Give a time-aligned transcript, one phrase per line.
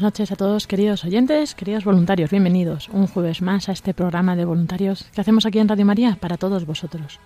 [0.00, 4.34] Buenas noches a todos, queridos oyentes, queridos voluntarios, bienvenidos un jueves más a este programa
[4.34, 7.20] de voluntarios que hacemos aquí en Radio María para todos vosotros.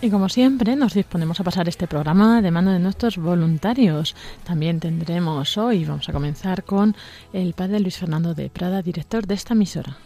[0.00, 4.16] Y como siempre, nos disponemos a pasar este programa de mano de nuestros voluntarios.
[4.44, 6.96] También tendremos hoy, vamos a comenzar con
[7.34, 9.98] el padre Luis Fernando de Prada, director de esta emisora.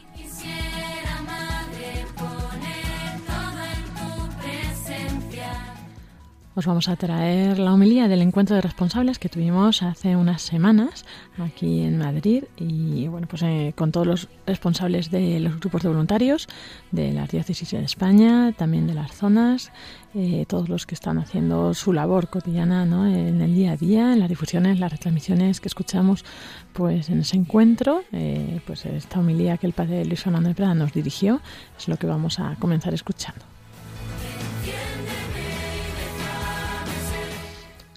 [6.59, 11.05] Os vamos a traer la homilía del encuentro de responsables que tuvimos hace unas semanas
[11.39, 15.89] aquí en Madrid y bueno pues eh, con todos los responsables de los grupos de
[15.91, 16.49] voluntarios
[16.91, 19.71] de la diócesis de España, también de las zonas,
[20.17, 23.07] eh, todos los que están haciendo su labor cotidiana ¿no?
[23.07, 26.25] en el día a día, en las difusiones, las retransmisiones que escuchamos
[26.73, 30.75] pues en ese encuentro, eh, pues esta homilía que el padre Luis Fernando de Prada
[30.75, 31.41] nos dirigió
[31.79, 33.58] es lo que vamos a comenzar escuchando.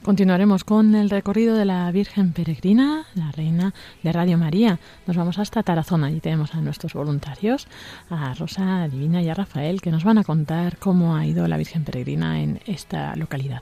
[0.03, 4.79] Continuaremos con el recorrido de la Virgen Peregrina, la reina de Radio María.
[5.05, 6.07] Nos vamos hasta Tarazona.
[6.07, 7.67] Allí tenemos a nuestros voluntarios,
[8.09, 11.57] a Rosa Divina y a Rafael, que nos van a contar cómo ha ido la
[11.57, 13.61] Virgen Peregrina en esta localidad.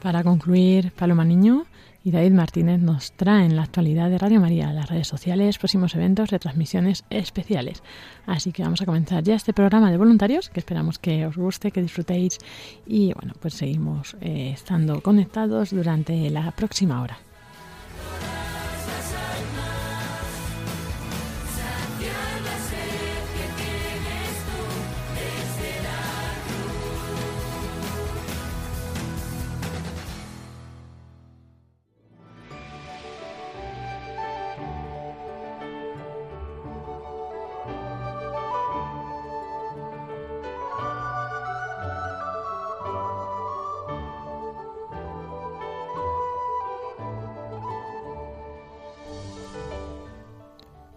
[0.00, 1.66] Para concluir, Paloma Niño
[2.08, 6.30] y David Martínez nos traen la actualidad de Radio María, las redes sociales, próximos eventos,
[6.30, 7.82] retransmisiones especiales.
[8.24, 11.70] Así que vamos a comenzar ya este programa de voluntarios, que esperamos que os guste,
[11.70, 12.38] que disfrutéis
[12.86, 17.18] y bueno, pues seguimos eh, estando conectados durante la próxima hora.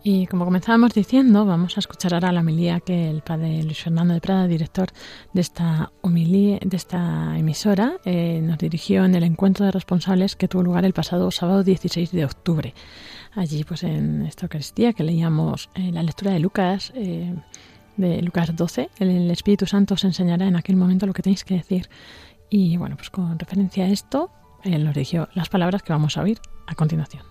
[0.03, 4.15] Y como comenzábamos diciendo, vamos a escuchar ahora la homilía que el padre Luis Fernando
[4.15, 4.89] de Prada, director
[5.31, 10.93] de esta emisora, eh, nos dirigió en el encuentro de responsables que tuvo lugar el
[10.93, 12.73] pasado sábado 16 de octubre.
[13.35, 17.35] Allí, pues en esta Eucaristía que leíamos eh, la lectura de Lucas, eh,
[17.95, 21.55] de Lucas 12, el Espíritu Santo os enseñará en aquel momento lo que tenéis que
[21.55, 21.89] decir.
[22.49, 24.31] Y bueno, pues con referencia a esto,
[24.63, 27.30] él nos dirigió las palabras que vamos a oír a continuación.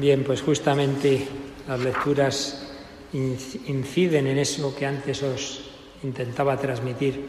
[0.00, 1.28] Bien, pues justamente
[1.68, 2.66] las lecturas
[3.12, 5.60] inc- inciden en eso que antes os
[6.02, 7.28] intentaba transmitir,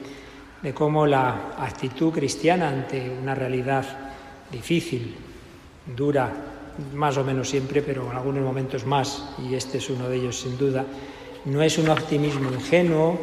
[0.62, 3.84] de cómo la actitud cristiana ante una realidad
[4.50, 5.16] difícil,
[5.98, 6.32] dura,
[6.94, 10.40] más o menos siempre, pero en algunos momentos más, y este es uno de ellos
[10.40, 10.86] sin duda,
[11.44, 13.20] no es un optimismo ingenuo,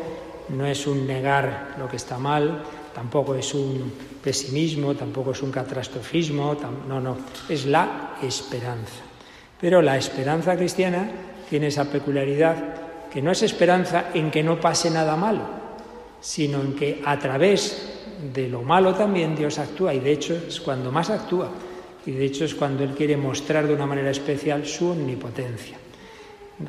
[0.51, 2.65] no es un negar lo que está mal,
[2.95, 6.55] tampoco es un pesimismo, tampoco es un catastrofismo,
[6.87, 7.17] no, no,
[7.49, 9.08] es la esperanza.
[9.61, 11.11] Pero la esperanza cristiana
[11.49, 12.57] tiene esa peculiaridad
[13.11, 15.43] que no es esperanza en que no pase nada malo,
[16.21, 17.99] sino en que a través
[18.35, 21.51] de lo malo también Dios actúa y de hecho es cuando más actúa
[22.05, 25.79] y de hecho es cuando Él quiere mostrar de una manera especial su omnipotencia.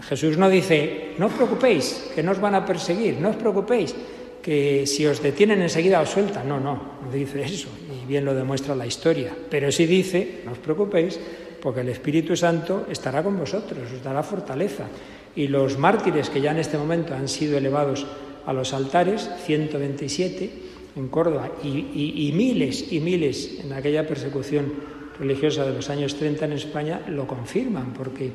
[0.02, 3.96] Jesús no dice, no os preocupéis, que no os van a perseguir, no os preocupéis,
[4.42, 6.48] que si os detienen enseguida os sueltan.
[6.48, 9.34] No, no, no dice eso, y bien lo demuestra la historia.
[9.50, 11.18] Pero sí dice, no os preocupéis,
[11.62, 14.88] Porque el Espíritu Santo estará con vosotros, os dará fortaleza.
[15.36, 18.06] Y los mártires que ya en este momento han sido elevados
[18.46, 20.52] a los altares, 127
[20.96, 24.74] en Córdoba, y, y miles y miles en aquella persecución
[25.20, 28.32] religiosa de los años 30 en España, lo confirman, porque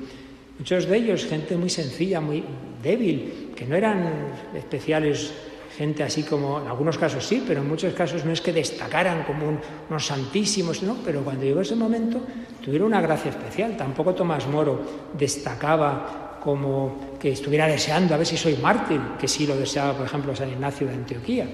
[0.59, 2.44] muchos de ellos, gente muy sencilla, muy
[2.82, 4.06] débil, que no eran
[4.55, 5.32] especiales
[5.76, 9.25] gente así como, en algunos casos sí, pero en muchos casos no es que destacaran
[9.25, 9.59] como un-
[9.91, 12.21] unos santísimos, no, pero cuando llegó ese momento
[12.65, 13.76] tuvieron una gracia especial.
[13.76, 14.81] Tampoco Tomás Moro
[15.19, 20.06] destacaba como que estuviera deseando a ver si soy mártir, que sí lo deseaba, por
[20.06, 21.47] ejemplo, San Ignacio de Antioquía.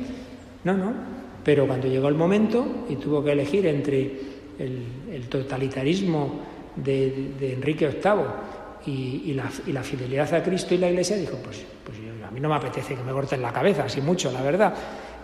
[0.64, 0.92] No, no,
[1.44, 4.00] pero cuando llegó el momento y tuvo que elegir entre
[4.58, 4.82] el,
[5.12, 6.40] el totalitarismo
[6.76, 11.16] de, de Enrique VIII y, y la, y la fidelidad a Cristo y la Iglesia,
[11.16, 11.98] dijo, pues, pues
[12.30, 14.72] a mí no me apetece que me corten la cabeza, así mucho, la verdad,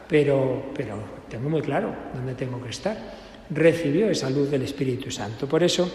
[0.09, 0.97] pero, pero
[1.31, 2.97] tengo muy claro dónde tengo que estar.
[3.51, 5.47] Recibió esa luz del Espíritu Santo.
[5.49, 5.89] Por eso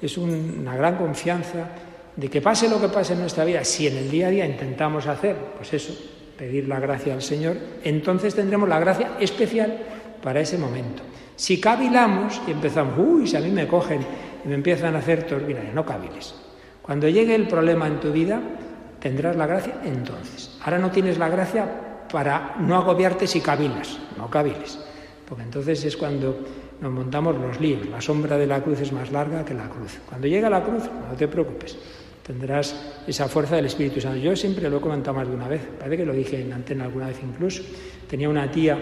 [0.00, 1.66] es un- una gran confianza
[2.14, 4.46] de que pase lo que pase en nuestra vida, si en el día a día
[4.46, 5.94] intentamos hacer, pues eso,
[6.38, 9.78] pedir la gracia al Señor, entonces tendremos la gracia especial
[10.22, 11.02] para ese momento.
[11.34, 14.00] Si cavilamos y empezamos, uy, si a mí me cogen
[14.44, 16.34] y me empiezan a hacer mira, no caviles.
[16.82, 18.40] Cuando llegue el problema en tu vida,
[19.02, 20.56] tendrás la gracia entonces.
[20.62, 21.68] Ahora no tienes la gracia
[22.10, 24.78] para no agobiarte si cavilas, no caviles.
[25.28, 26.38] Porque entonces es cuando
[26.80, 27.86] nos montamos los líos.
[27.88, 29.98] La sombra de la cruz es más larga que la cruz.
[30.08, 31.76] Cuando llega la cruz, no te preocupes.
[32.22, 34.18] Tendrás esa fuerza del Espíritu Santo.
[34.18, 35.62] Yo siempre lo he comentado más de una vez.
[35.78, 37.62] Parece que lo dije en antena alguna vez incluso.
[38.08, 38.78] Tenía una tía,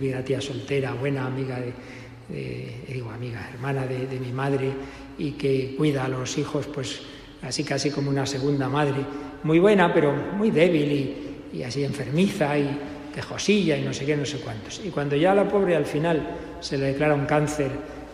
[0.00, 4.70] una tía soltera, buena amiga de, digo amiga, hermana de mi madre
[5.18, 7.02] y que cuida a los hijos, pues
[7.46, 9.04] así casi como una segunda madre,
[9.44, 11.16] muy buena, pero muy débil
[11.52, 12.68] y, así enfermiza y
[13.14, 14.82] quejosilla y no sé qué, no sé cuántos.
[14.84, 16.20] Y cuando ya a la pobre al final
[16.60, 17.70] se le declara un cáncer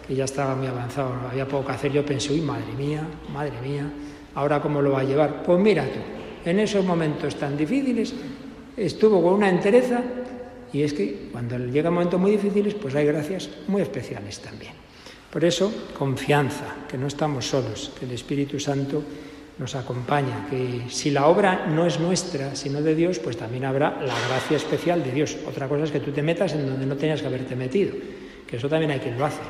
[0.07, 3.03] que ya estaba muy avanzado, no había poco que hacer, yo pensé, uy, madre mía,
[3.33, 3.91] madre mía,
[4.35, 5.43] ahora cómo lo va a llevar.
[5.43, 8.15] Pues mira tú, en esos momentos tan difíciles
[8.77, 10.01] estuvo con una entereza
[10.73, 14.73] y es que cuando llegan momentos muy difíciles, pues hay gracias muy especiales también.
[15.33, 19.03] Por eso, confianza, que no estamos solos, que el Espíritu Santo
[19.57, 23.97] nos acompaña, que si la obra no es nuestra, sino de Dios, pues también habrá
[24.03, 25.39] la gracia especial de Dios.
[25.49, 27.95] Otra cosa es que tú te metas en donde no tenías que haberte metido,
[28.47, 29.41] que eso también hay quien lo hace.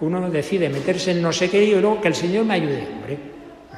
[0.00, 2.88] Uno decide meterse en no sé qué y luego que el Señor me ayude.
[2.92, 3.18] Hombre,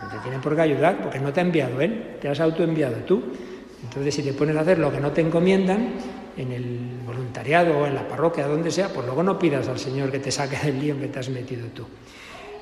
[0.03, 2.97] no te tiene por qué ayudar porque no te ha enviado Él, te has autoenviado
[3.05, 3.23] tú.
[3.83, 5.91] Entonces, si te pones a hacer lo que no te encomiendan,
[6.37, 10.11] en el voluntariado o en la parroquia, donde sea, pues luego no pidas al Señor
[10.11, 11.87] que te saque del lío en que te has metido tú.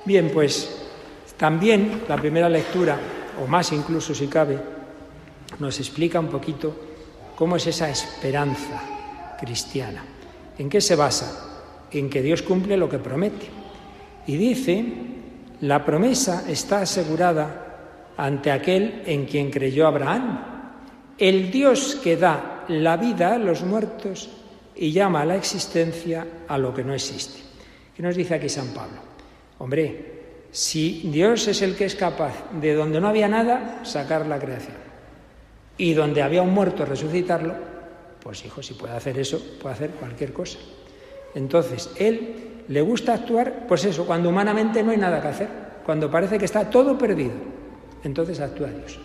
[0.05, 0.89] Bien, pues
[1.37, 2.99] también la primera lectura,
[3.43, 4.59] o más incluso si cabe,
[5.59, 6.75] nos explica un poquito
[7.37, 10.05] cómo es esa esperanza cristiana.
[10.59, 11.87] ¿En qué se basa?
[11.91, 13.47] En que Dios cumple lo que promete.
[14.27, 14.85] Y dice,
[15.63, 20.45] la promesa está asegurada ante aquel en quien creyó Abraham,
[21.17, 24.31] el Dios que da la vida a los muertos
[24.77, 27.41] y llama a la existencia a lo que no existe.
[27.95, 28.99] ¿Qué nos dice aquí San Pablo?
[29.59, 30.21] Hombre,
[30.53, 34.77] si Dios es el que es capaz de donde no había nada, sacar la creación,
[35.77, 37.55] y donde había un muerto, resucitarlo,
[38.23, 40.59] pues hijo, si puede hacer eso, puede hacer cualquier cosa.
[41.35, 45.49] Entonces, Él le gusta actuar, pues eso, cuando humanamente no hay nada que hacer,
[45.85, 47.33] cuando parece que está todo perdido,
[48.05, 48.99] entonces actúa Dios.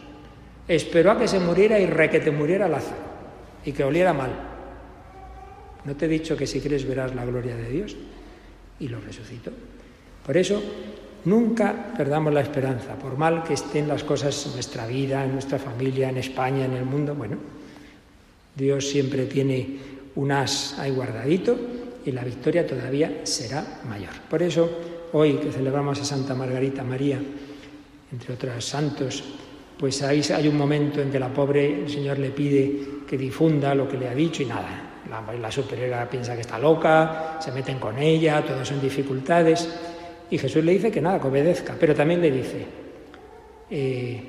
[0.68, 3.15] Esperó a que se muriera y re que te muriera Lázaro
[3.66, 4.32] y que oliera mal.
[5.84, 7.96] ¿No te he dicho que si quieres verás la gloria de Dios?
[8.80, 9.52] Y lo resucitó.
[10.26, 10.62] Por eso,
[11.26, 15.60] nunca perdamos la esperanza, por mal que estén las cosas en nuestra vida, en nuestra
[15.60, 17.14] familia, en España, en el mundo.
[17.14, 17.38] Bueno,
[18.56, 19.78] Dios siempre tiene
[20.16, 21.58] un as ahí guardadito
[22.06, 24.14] y la victoria todavía será mayor.
[24.30, 24.70] Por eso,
[25.14, 27.20] hoy que celebramos a Santa Margarita María,
[28.12, 29.24] entre otros santos,
[29.78, 33.76] pues ahí hay un momento en que la pobre, el Señor le pide que difunda
[33.76, 35.02] lo que le ha dicho y nada.
[35.10, 39.70] La, la piensa que está loca, se meten con ella, todos son dificultades.
[40.30, 42.66] Y Jesús le dice que nada, que obedezca, pero también le dice,
[43.70, 44.24] eh,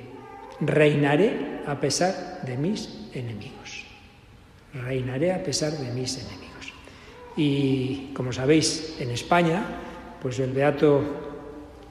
[0.59, 3.85] reinaré a pesar de mis enemigos.
[4.73, 6.73] Reinaré a pesar de mis enemigos.
[7.35, 9.63] Y como sabéis, en España,
[10.21, 11.01] pues el beato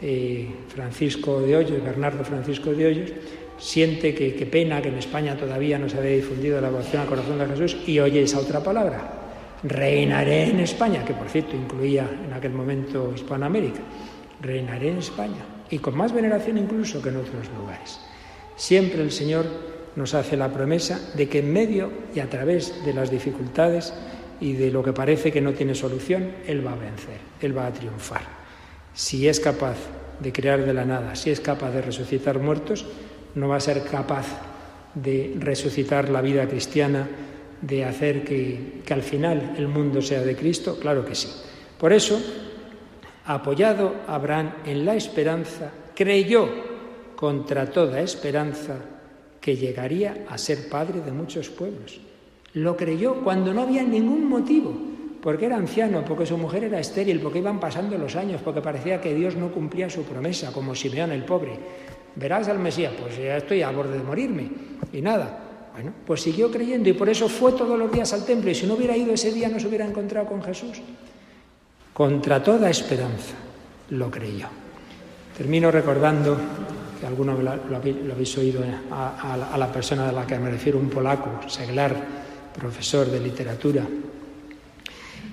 [0.00, 3.12] eh, Francisco de Hoyos, Bernardo Francisco de Hoyos,
[3.58, 7.08] siente que, que, pena que en España todavía no se había difundido la devoción al
[7.08, 9.12] corazón de Jesús y oye esa otra palabra,
[9.62, 13.80] reinaré en España, que por cierto incluía en aquel momento Hispanoamérica,
[14.40, 17.98] reinaré en España y con más veneración incluso que en otros lugares.
[18.56, 19.46] Siempre el Señor
[19.96, 23.94] nos hace la promesa de que en medio y a través de las dificultades
[24.40, 27.66] y de lo que parece que no tiene solución, Él va a vencer, Él va
[27.66, 28.22] a triunfar.
[28.92, 29.76] Si es capaz
[30.20, 31.14] de crear de la nada.
[31.14, 32.86] Si es capaz de resucitar muertos,
[33.36, 34.26] no va a ser capaz
[34.94, 37.08] de resucitar la vida cristiana,
[37.60, 40.78] de hacer que, que al final el mundo sea de Cristo.
[40.80, 41.28] Claro que sí.
[41.78, 42.20] Por eso,
[43.26, 46.48] apoyado Abraham en la esperanza, creyó
[47.14, 48.76] contra toda esperanza
[49.40, 52.00] que llegaría a ser padre de muchos pueblos.
[52.54, 54.74] Lo creyó cuando no había ningún motivo,
[55.20, 59.00] porque era anciano, porque su mujer era estéril, porque iban pasando los años, porque parecía
[59.00, 61.52] que Dios no cumplía su promesa, como Simeón el pobre.
[62.16, 64.48] Verás al Mesías, pues ya estoy a borde de morirme.
[64.92, 65.42] Y nada.
[65.74, 68.50] Bueno, pues siguió creyendo y por eso fue todos los días al templo.
[68.50, 70.80] Y si no hubiera ido ese día, no se hubiera encontrado con Jesús.
[71.92, 73.34] Contra toda esperanza
[73.90, 74.48] lo creyó.
[75.36, 76.38] Termino recordando,
[76.98, 80.88] que alguno lo, habéis oído eh, a, la persona a la que me refiero, un
[80.88, 81.94] polaco, Seglar,
[82.58, 83.84] profesor de literatura,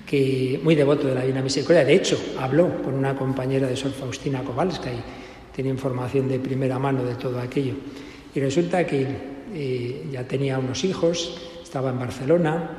[0.06, 1.86] que muy devoto de la Divina Misericordia.
[1.86, 5.02] De hecho, habló con una compañera de Sor Faustina Kowalska y
[5.54, 7.74] tiene información de primera mano de todo aquello.
[8.34, 9.06] Y resulta que
[9.54, 12.70] eh, ya tenía unos hijos, estaba en Barcelona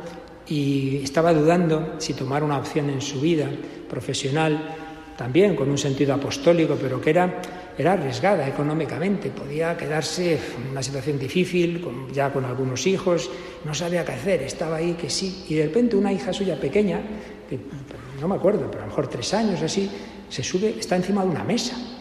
[0.47, 3.49] y estaba dudando si tomar una opción en su vida
[3.89, 4.75] profesional,
[5.17, 7.41] también con un sentido apostólico, pero que era,
[7.77, 9.29] era arriesgada económicamente.
[9.29, 11.81] Podía quedarse en una situación difícil,
[12.13, 13.29] ya con algunos hijos,
[13.63, 15.45] no sabía qué hacer, estaba ahí que sí.
[15.47, 16.99] Y de repente una hija suya pequeña,
[17.49, 17.57] que
[18.19, 19.89] no me acuerdo, pero a lo mejor tres años así,
[20.27, 21.94] se sube, está encima de una mesa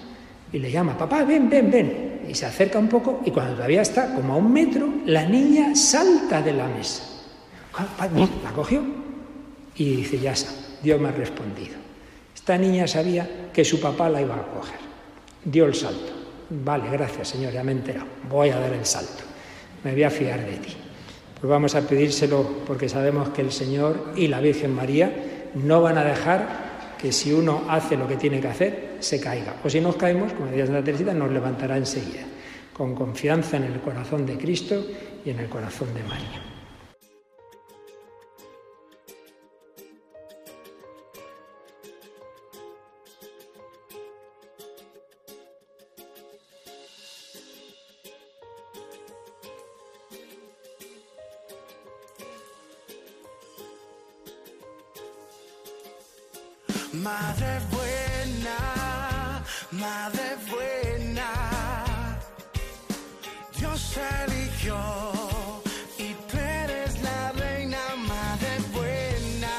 [0.54, 2.20] y le llama, papá, ven, ven, ven.
[2.28, 5.74] Y se acerca un poco y cuando todavía está como a un metro, la niña
[5.74, 7.02] salta de la mesa.
[8.44, 8.80] La cogió
[9.74, 11.74] y dice, ya está, Dios me ha respondido.
[12.32, 14.78] Esta niña sabía que su papá la iba a coger.
[15.44, 16.12] Dio el salto.
[16.50, 18.06] Vale, gracias, Señor, ya me he enterado.
[18.30, 19.24] Voy a dar el salto.
[19.82, 20.72] Me voy a fiar de ti.
[21.40, 25.98] Pues vamos a pedírselo porque sabemos que el Señor y la Virgen María no van
[25.98, 29.60] a dejar que si uno hace lo que tiene que hacer, se caiga.
[29.62, 32.24] O si nos caemos, como decía Santa Teresita, nos levantará enseguida,
[32.72, 34.82] con confianza en el corazón de Cristo
[35.24, 36.42] y en el corazón de María.
[56.94, 57.73] Madre
[59.78, 62.18] madre buena,
[63.58, 64.76] Dios eligió
[65.98, 69.56] y tú eres la reina, madre buena,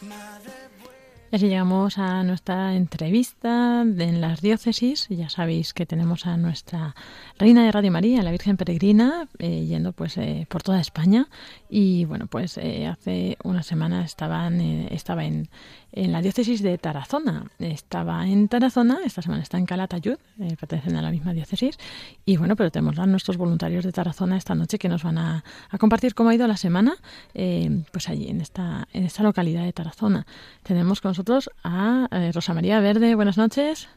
[0.00, 1.28] madre buena.
[1.32, 5.08] Así llegamos a nuestra entrevista en las diócesis.
[5.08, 6.94] Ya sabéis que tenemos a nuestra
[7.38, 11.26] reina de Radio María, la Virgen Peregrina, eh, yendo pues eh, por toda España.
[11.68, 15.48] Y bueno, pues eh, hace una semana estaban, eh, estaba en,
[15.92, 17.50] en la diócesis de Tarazona.
[17.58, 21.76] Estaba en Tarazona, esta semana está en Calatayud, eh, pertenecen a la misma diócesis.
[22.24, 25.44] Y bueno, pero tenemos a nuestros voluntarios de Tarazona esta noche que nos van a,
[25.70, 26.94] a compartir cómo ha ido la semana,
[27.32, 30.24] pues allí en esta, en esta localidad de Tarazona.
[30.62, 33.14] Tenemos con nosotros a Rosa María Verde.
[33.16, 33.88] Buenas noches.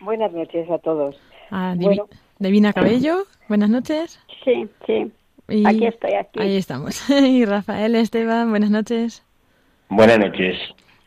[0.00, 1.16] Buenas noches a todos.
[1.50, 2.06] A Divi- Bueno.
[2.38, 3.24] Divina Cabello.
[3.48, 4.20] Buenas noches.
[4.44, 5.10] Sí, sí.
[5.48, 6.40] Y Aquí estoy, aquí.
[6.40, 7.08] Ahí estamos.
[7.10, 8.50] y Rafael Esteban.
[8.50, 9.24] Buenas noches.
[9.88, 10.56] Buenas noches.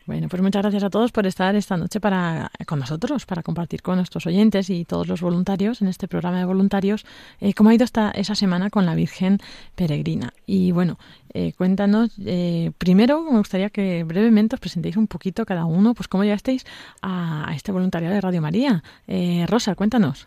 [0.04, 3.82] Bueno, pues muchas gracias a todos por estar esta noche para, con nosotros, para compartir
[3.82, 7.06] con nuestros oyentes y todos los voluntarios en este programa de voluntarios
[7.40, 9.38] eh, cómo ha ido esta, esa semana con la Virgen
[9.76, 10.32] Peregrina.
[10.44, 10.98] Y bueno,
[11.32, 16.08] eh, cuéntanos, eh, primero me gustaría que brevemente os presentéis un poquito cada uno, pues
[16.08, 16.66] cómo llegasteis
[17.00, 18.82] a, a este voluntariado de Radio María.
[19.06, 20.26] Eh, Rosa, cuéntanos.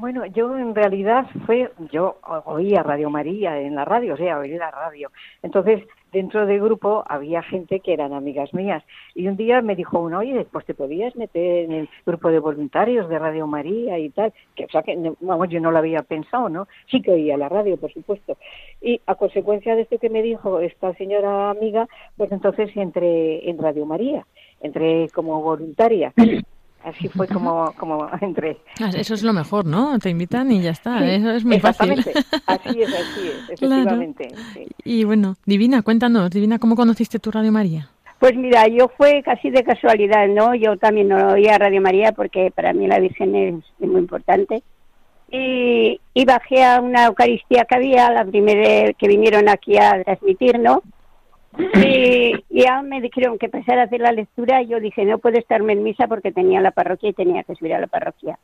[0.00, 2.16] Bueno, yo en realidad fue, yo
[2.46, 5.10] oía Radio María en la radio, o sea, oí la radio.
[5.42, 8.82] Entonces, dentro del grupo había gente que eran amigas mías.
[9.14, 12.38] Y un día me dijo uno, oye, pues te podías meter en el grupo de
[12.38, 14.32] voluntarios de Radio María y tal.
[14.56, 16.66] Que, o sea, que, vamos, yo no lo había pensado, ¿no?
[16.90, 18.38] Sí que oía la radio, por supuesto.
[18.80, 23.58] Y a consecuencia de esto que me dijo esta señora amiga, pues entonces entré en
[23.58, 24.26] Radio María,
[24.62, 26.14] entré como voluntaria.
[26.84, 28.56] Así fue como, como entré.
[28.80, 29.98] Ah, Eso es lo mejor, ¿no?
[29.98, 30.98] Te invitan y ya está.
[31.00, 31.92] Sí, Eso es muy fácil.
[32.46, 33.74] Así es, así es, Claro.
[33.82, 34.28] efectivamente.
[34.54, 34.66] sí.
[34.84, 37.88] Y bueno, Divina, cuéntanos, Divina, ¿cómo conociste tu Radio María?
[38.18, 40.54] Pues mira, yo fue casi de casualidad, ¿no?
[40.54, 44.62] Yo también no oía Radio María porque para mí la Virgen es, es muy importante.
[45.32, 50.58] Y, y bajé a una Eucaristía que había, la primera que vinieron aquí a transmitir,
[50.58, 50.82] ¿no?
[51.58, 55.38] Y, ya me dijeron que empezara a hacer la lectura y yo dije, no puedo
[55.38, 58.38] estarme en misa porque tenía la parroquia y tenía que subir a la parroquia.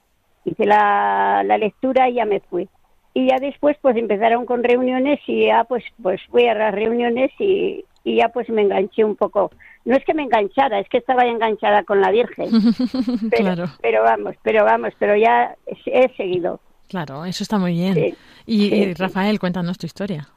[0.44, 2.68] Hice la, la lectura y ya me fui.
[3.14, 7.30] Y ya después pues empezaron con reuniones y ya pues, pues fui a las reuniones
[7.38, 9.50] y, y ya pues me enganché un poco.
[9.84, 12.50] No es que me enganchara, es que estaba enganchada con la Virgen.
[13.30, 13.64] Pero, claro.
[13.80, 15.54] pero vamos, pero vamos, pero ya
[15.86, 16.60] he, seguido.
[16.88, 17.94] Claro, eso está muy bien.
[17.94, 18.14] Sí,
[18.46, 18.94] y, sí, y sí.
[18.94, 20.28] Rafael, cuéntanos tu historia.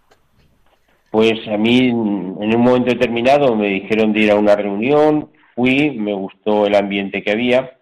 [1.12, 5.92] Pues a mí en un momento determinado me dijeron de ir a una reunión, fui,
[5.92, 7.78] me gustó el ambiente que había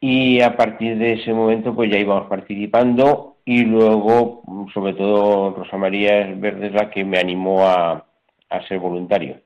[0.00, 4.42] y a partir de ese momento pues ya íbamos participando y luego
[4.74, 8.04] sobre todo Rosa María Verde es la que me animó a,
[8.50, 9.40] a ser voluntario.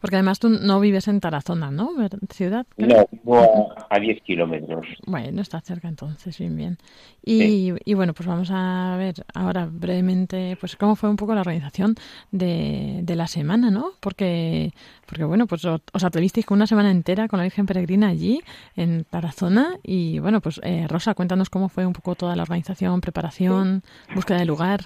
[0.00, 1.90] Porque además tú no vives en Tarazona, ¿no?
[2.30, 2.66] Ciudad.
[2.76, 2.98] creo.
[3.00, 4.86] No, vivo a, a 10 kilómetros.
[5.06, 6.78] Bueno, está cerca entonces, bien, bien.
[7.24, 11.42] Y, y bueno, pues vamos a ver ahora brevemente, pues cómo fue un poco la
[11.42, 11.94] organización
[12.30, 13.92] de, de la semana, ¿no?
[14.00, 14.72] Porque,
[15.06, 18.40] porque bueno, pues os atrevisteis con una semana entera con la Virgen Peregrina allí,
[18.76, 19.76] en Tarazona.
[19.82, 23.82] Y bueno, pues eh, Rosa, cuéntanos cómo fue un poco toda la organización, preparación,
[24.14, 24.80] búsqueda de lugar.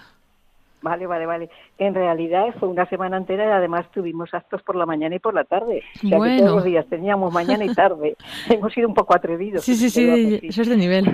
[0.84, 1.50] Vale, vale, vale.
[1.78, 5.32] En realidad fue una semana entera y además tuvimos actos por la mañana y por
[5.32, 5.82] la tarde.
[5.96, 6.42] O sea que Bueno.
[6.42, 8.16] todos los días teníamos mañana y tarde.
[8.50, 9.64] Hemos sido un poco atrevidos.
[9.64, 11.06] Sí, sí, sí, que eso es de nivel.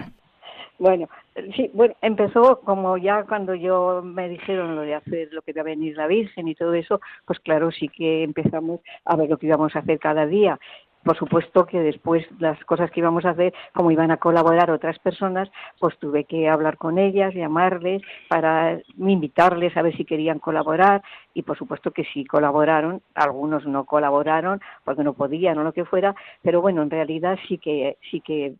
[0.80, 1.08] Bueno,
[1.54, 5.60] sí, bueno, empezó como ya cuando yo me dijeron lo de hacer lo que iba
[5.60, 9.36] a venir la Virgen y todo eso, pues claro, sí que empezamos a ver lo
[9.36, 10.58] que íbamos a hacer cada día.
[11.02, 14.98] Por supuesto que después las cosas que íbamos a hacer, como iban a colaborar otras
[14.98, 21.02] personas, pues tuve que hablar con ellas, llamarles para invitarles a ver si querían colaborar
[21.32, 25.86] y por supuesto que sí colaboraron, algunos no colaboraron porque no podían o lo que
[25.86, 28.54] fuera, pero bueno, en realidad sí que sí que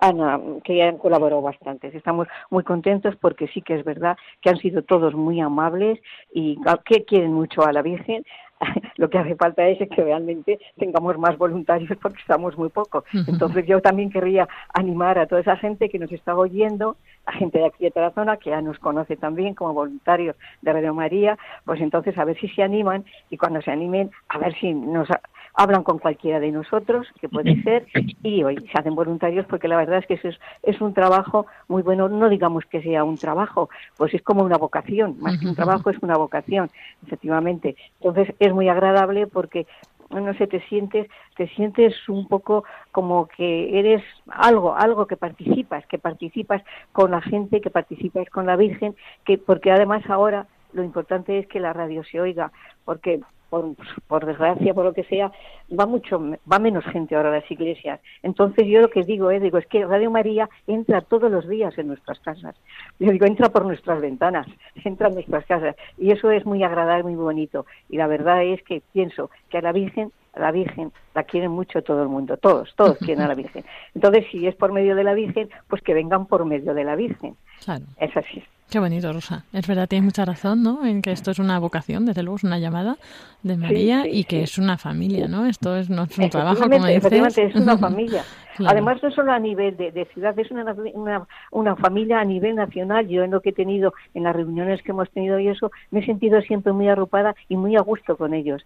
[0.00, 1.88] Ana, que han colaborado bastante.
[1.96, 5.98] Estamos muy contentos porque sí que es verdad que han sido todos muy amables
[6.32, 8.24] y que quieren mucho a la Virgen.
[8.96, 13.04] Lo que hace falta es que realmente tengamos más voluntarios porque estamos muy pocos.
[13.26, 16.96] Entonces yo también querría animar a toda esa gente que nos está oyendo,
[17.26, 20.94] a gente de aquí de Tarazona que ya nos conoce también como voluntarios de Radio
[20.94, 24.72] María, pues entonces a ver si se animan y cuando se animen a ver si
[24.72, 25.08] nos
[25.54, 27.86] hablan con cualquiera de nosotros, que puede ser,
[28.22, 31.46] y hoy se hacen voluntarios porque la verdad es que eso es, es un trabajo
[31.68, 35.46] muy bueno, no digamos que sea un trabajo, pues es como una vocación, más que
[35.46, 36.70] un trabajo es una vocación,
[37.06, 37.76] efectivamente.
[38.00, 39.66] Entonces es muy agradable porque
[40.10, 45.86] no sé, te sientes, te sientes un poco como que eres algo, algo que participas,
[45.86, 46.62] que participas
[46.92, 51.46] con la gente, que participas con la Virgen, que porque además ahora lo importante es
[51.46, 52.52] que la radio se oiga,
[52.84, 53.20] porque
[53.54, 53.76] por,
[54.08, 55.30] por, desgracia, por lo que sea,
[55.78, 58.00] va mucho, va menos gente ahora a las iglesias.
[58.22, 61.76] Entonces yo lo que digo es, digo, es que Radio María entra todos los días
[61.78, 62.56] en nuestras casas.
[62.98, 64.48] Yo digo, entra por nuestras ventanas,
[64.84, 65.76] entra en nuestras casas.
[65.98, 67.64] Y eso es muy agradable, muy bonito.
[67.88, 71.52] Y la verdad es que pienso que a la Virgen, a la Virgen la quieren
[71.52, 73.64] mucho todo el mundo, todos, todos quieren a la Virgen.
[73.94, 76.96] Entonces, si es por medio de la Virgen, pues que vengan por medio de la
[76.96, 77.36] Virgen.
[77.64, 77.84] Claro.
[77.98, 78.42] Es así.
[78.70, 79.44] Qué bonito, Rosa.
[79.52, 80.84] Es verdad, tienes mucha razón, ¿no?
[80.84, 82.96] En que esto es una vocación, desde luego es una llamada
[83.42, 84.42] de María sí, y que sí.
[84.44, 85.46] es una familia, ¿no?
[85.46, 86.96] Esto es, no es un trabajo, como dices.
[86.96, 88.24] Efectivamente, es una familia.
[88.56, 88.70] Claro.
[88.70, 92.54] Además, no solo a nivel de, de ciudad, es una, una, una, familia a nivel
[92.54, 93.08] nacional.
[93.08, 96.00] Yo en lo que he tenido, en las reuniones que hemos tenido y eso, me
[96.00, 98.64] he sentido siempre muy arropada y muy a gusto con ellos.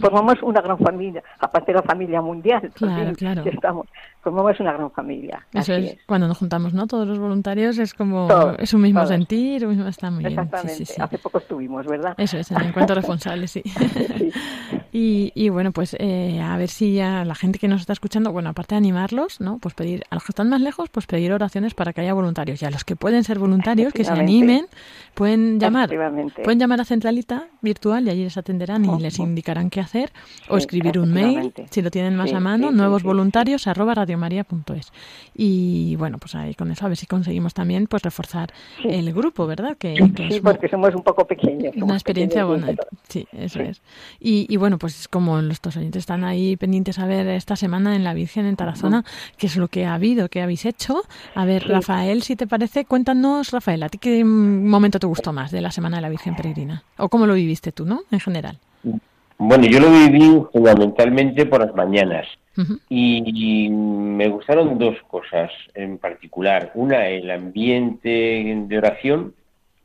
[0.00, 2.72] formamos una gran familia, aparte de la familia mundial.
[2.74, 3.44] Claro, claro.
[3.44, 3.86] Estamos,
[4.20, 5.46] formamos una gran familia.
[5.52, 6.88] Eso Así es, es, cuando nos juntamos, ¿no?
[6.88, 9.10] Todos los voluntarios es como, Todos, es un mismo todos.
[9.10, 10.32] sentir, mismo, está muy bien.
[10.32, 10.74] Exactamente.
[10.74, 11.00] Sí, sí, sí.
[11.00, 12.14] Hace poco estuvimos, ¿verdad?
[12.18, 13.62] Eso es, en encuentro responsable, sí.
[14.92, 18.32] Y, y bueno, pues eh, a ver si ya la gente que nos está escuchando,
[18.32, 19.58] bueno, aparte de animarlos, ¿no?
[19.58, 22.60] Pues pedir, a los que están más lejos, pues pedir oraciones para que haya voluntarios.
[22.62, 24.66] Y a los que pueden ser voluntarios, que se animen,
[25.14, 25.90] pueden llamar,
[26.42, 30.12] pueden llamar a Centralita Virtual y allí les atenderán y les indicarán qué hacer,
[30.48, 33.94] o escribir un mail, si lo tienen más Sí, a mano, sí, nuevos voluntarios arroba
[33.94, 34.92] radiomaria.es.
[35.34, 38.52] Y bueno, pues ahí con eso a ver si conseguimos también pues reforzar
[38.84, 39.76] el grupo, ¿verdad?
[39.76, 41.74] Que, que Sí, es porque somos un poco pequeños.
[41.76, 42.74] una experiencia buena.
[43.08, 43.82] Sí, eso es.
[44.20, 48.02] Y, y bueno, pues como nuestros oyentes están ahí pendientes a ver esta semana en
[48.02, 49.04] la Virgen en Tarazona,
[49.36, 51.02] qué es lo que ha habido, qué habéis hecho.
[51.34, 55.34] A ver, Rafael, si te parece, cuéntanos, Rafael, ¿a ti qué mm, momento te gustó
[55.34, 56.82] más de la Semana de la Virgen Peregrina?
[56.96, 58.00] ¿O cómo lo viviste tú, no?
[58.10, 58.58] En general.
[59.36, 62.26] Bueno, yo lo viví fundamentalmente por las mañanas
[62.88, 66.72] y me gustaron dos cosas en particular.
[66.74, 69.34] Una, el ambiente de oración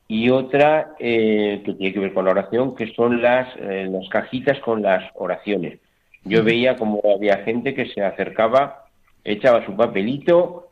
[0.07, 4.07] y otra eh, que tiene que ver con la oración, que son las, eh, las
[4.09, 5.79] cajitas con las oraciones.
[6.23, 8.85] Yo veía como había gente que se acercaba,
[9.23, 10.69] echaba su papelito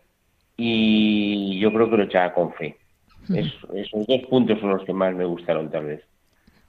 [0.58, 2.78] y yo creo que lo echaba con fe.
[3.40, 6.02] Es- esos dos puntos son los que más me gustaron tal vez.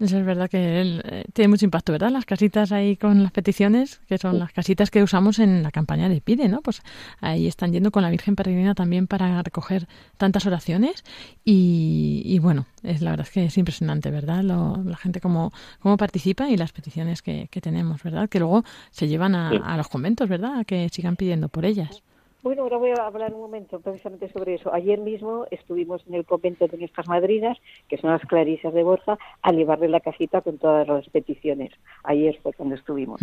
[0.04, 2.10] Eso es verdad que él, eh, tiene mucho impacto, ¿verdad?
[2.10, 6.08] Las casitas ahí con las peticiones, que son las casitas que usamos en la campaña
[6.08, 6.60] de Pide, ¿no?
[6.60, 6.82] Pues
[7.20, 9.88] ahí están yendo con la Virgen Peregrina también para recoger
[10.18, 11.04] tantas oraciones
[11.44, 14.42] y, y bueno, es la verdad es que es impresionante, ¿verdad?
[14.42, 18.28] Lo- la gente cómo, cómo participa y las peticiones que, que tenemos, ¿verdad?
[18.28, 20.58] Que luego se llevan a, a los conventos, ¿verdad?
[20.60, 22.02] A que sigan pidiendo por ellas.
[22.44, 24.72] Bueno, ahora voy a hablar un momento precisamente sobre eso.
[24.72, 27.56] Ayer mismo estuvimos en el convento de nuestras madrinas,
[27.88, 31.70] que son las clarisas de Borja, a llevarle la cajita con todas las peticiones.
[32.02, 33.18] Ayer fue cuando estuvimos.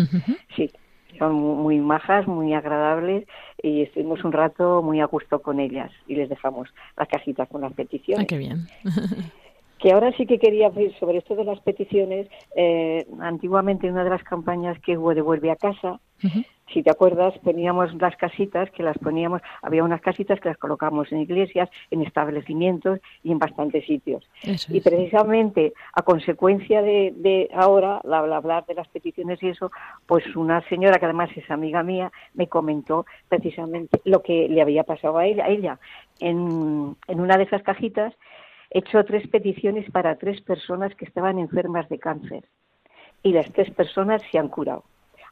[0.55, 0.71] Sí,
[1.19, 3.27] son mu- muy majas, muy agradables
[3.61, 7.61] y estuvimos un rato muy a gusto con ellas y les dejamos la cajita con
[7.61, 8.25] las peticiones.
[8.25, 8.65] Ah, qué bien.
[9.81, 12.27] Que ahora sí que quería ver sobre esto de las peticiones.
[12.55, 15.99] eh, antiguamente, en una de las campañas que hubo de Vuelve a casa,
[16.71, 21.11] si te acuerdas, poníamos las casitas, que las poníamos, había unas casitas que las colocábamos
[21.11, 24.23] en iglesias, en establecimientos y en bastantes sitios.
[24.43, 29.49] Eso Y precisamente a consecuencia de, de ahora, la- al hablar de las peticiones y
[29.49, 29.71] eso,
[30.05, 34.83] pues una señora que además es amiga mía me comentó precisamente lo que le había
[34.83, 35.45] pasado a ella.
[35.45, 35.79] A ella.
[36.19, 38.13] En, en una de esas cajitas
[38.71, 42.45] hecho tres peticiones para tres personas que estaban enfermas de cáncer
[43.21, 44.83] y las tres personas se han curado.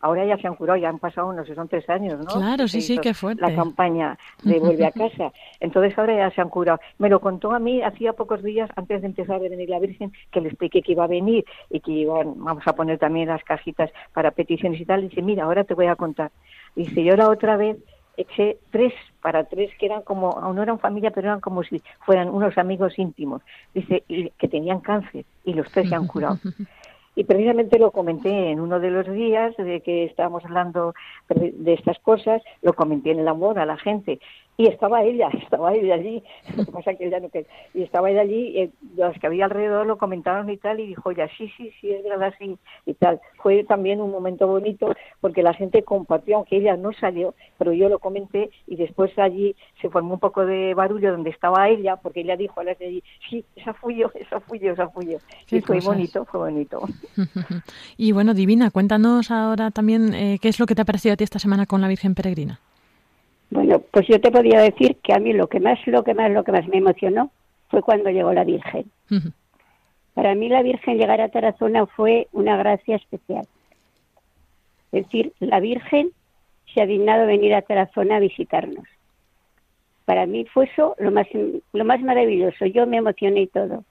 [0.02, 2.26] Ahora ya se han curado, ya han pasado, no sé, son tres años, ¿no?
[2.26, 3.42] Claro, sí, sí, qué fuerte.
[3.42, 5.34] La campaña de Vuelve a casa.
[5.60, 6.80] Entonces ahora ya se han curado.
[7.00, 10.14] Me lo contó a mí hacía pocos días, antes de empezar a venir la Virgen,
[10.32, 13.44] que le expliqué que iba a venir y que iban, vamos a poner también las
[13.44, 15.02] cajitas para peticiones y tal.
[15.02, 16.32] Dice, mira, ahora te voy a contar.
[16.76, 17.76] Dice, yo la otra vez
[18.22, 21.82] eché tres para tres que eran como, aún no eran familia, pero eran como si
[22.06, 23.42] fueran unos amigos íntimos.
[23.74, 26.38] Dice, y que tenían cáncer y los tres se han curado.
[27.16, 30.94] Y precisamente lo comenté en uno de los días de que estábamos hablando
[31.28, 34.22] de estas cosas, lo comenté en el amor a la gente.
[34.60, 36.22] Y estaba ella, estaba ella allí,
[36.58, 37.30] lo que pasa que ella no
[37.74, 40.88] y estaba ella allí, y eh, los que había alrededor lo comentaron y tal, y
[40.88, 43.22] dijo ella, sí, sí, sí, es verdad, sí, y tal.
[43.42, 47.88] Fue también un momento bonito porque la gente compartió, aunque ella no salió, pero yo
[47.88, 52.20] lo comenté y después allí se formó un poco de barullo donde estaba ella, porque
[52.20, 55.06] ella dijo a las de allí, sí, esa fui yo, esa fui yo, esa fui
[55.06, 55.20] yo.
[55.50, 55.86] Y fue cosas.
[55.86, 56.82] bonito, fue bonito.
[57.98, 61.16] y bueno, Divina, cuéntanos ahora también eh, qué es lo que te ha parecido a
[61.16, 62.60] ti esta semana con la Virgen Peregrina.
[63.50, 66.32] Bueno, pues yo te podría decir que a mí lo que más, lo que más,
[66.32, 67.32] lo que más me emocionó
[67.70, 68.86] fue cuando llegó la Virgen.
[70.14, 73.48] Para mí la Virgen llegar a Tarazona fue una gracia especial.
[74.92, 76.12] Es decir, la Virgen
[76.74, 78.86] se ha dignado venir a Tarazona a visitarnos.
[80.06, 81.28] Para mí fue eso lo más,
[81.74, 82.66] lo más maravilloso.
[82.66, 83.84] Yo me emocioné y todo.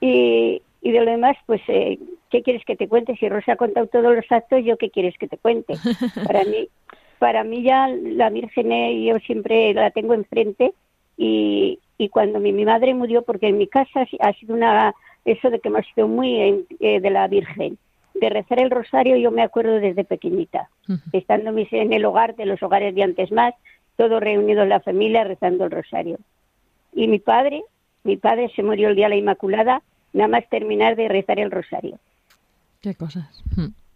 [0.00, 1.98] Y, y de lo demás, pues, eh,
[2.30, 3.16] ¿qué quieres que te cuente?
[3.16, 5.74] Si Rosa ha contado todos los actos, ¿yo qué quieres que te cuente?
[6.26, 6.68] Para mí,
[7.18, 10.72] para mí ya la Virgen eh, yo siempre la tengo enfrente
[11.16, 14.54] y, y cuando mi, mi madre murió, porque en mi casa ha si- ha sido
[14.54, 17.78] una, eso de que hemos sido muy en- eh, de la Virgen,
[18.14, 20.68] de rezar el rosario yo me acuerdo desde pequeñita,
[21.12, 23.54] estando mis- en el hogar de los hogares de antes más,
[23.96, 26.18] todos reunidos la familia rezando el rosario.
[26.92, 27.62] Y mi padre,
[28.02, 31.50] mi padre se murió el día de la Inmaculada, nada más terminar de rezar el
[31.50, 31.98] rosario.
[32.80, 33.42] Qué cosas.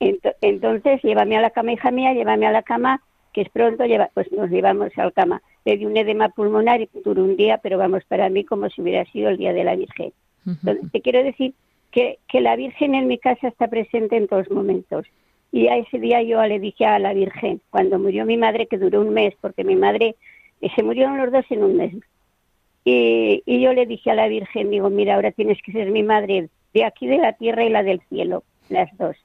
[0.00, 4.11] Entonces, llévame a la cama, hija mía, llévame a la cama, que es pronto, lleva,
[4.14, 5.42] pues nos llevamos a la cama.
[5.64, 8.80] Le di un edema pulmonar y duró un día, pero vamos, para mí como si
[8.80, 10.12] hubiera sido el día de la Virgen.
[10.46, 11.52] Entonces, te quiero decir
[11.90, 15.06] que, que la Virgen en mi casa está presente en todos momentos.
[15.52, 18.78] Y a ese día yo le dije a la Virgen, cuando murió mi madre, que
[18.78, 20.16] duró un mes, porque mi madre,
[20.61, 21.94] eh, se murieron los dos en un mes.
[22.84, 26.02] Y, y yo le dije a la Virgen, digo, mira, ahora tienes que ser mi
[26.02, 29.16] madre de aquí de la tierra y la del cielo, las dos.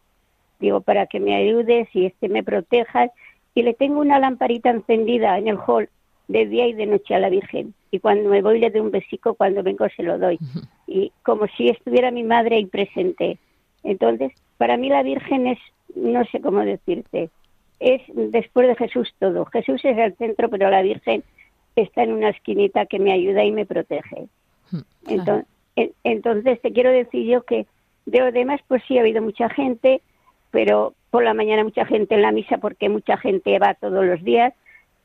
[0.63, 3.11] Digo, para que me ayudes y este me protejas.
[3.53, 5.89] Y le tengo una lamparita encendida en el hall
[6.29, 7.73] de día y de noche a la Virgen.
[7.91, 10.39] Y cuando me voy le doy un besico, cuando vengo se lo doy.
[10.87, 13.39] Y como si estuviera mi madre ahí presente.
[13.83, 15.59] Entonces, para mí la Virgen es,
[15.97, 17.29] no sé cómo decirte,
[17.81, 19.43] es después de Jesús todo.
[19.47, 21.25] Jesús es el centro, pero la Virgen
[21.75, 24.27] está en una esquinita que me ayuda y me protege.
[25.09, 25.45] Entonces,
[26.05, 27.67] entonces te quiero decir yo que
[28.05, 30.01] de lo demás, pues sí ha habido mucha gente,
[30.53, 34.23] pero por la mañana mucha gente en la misa porque mucha gente va todos los
[34.23, 34.53] días.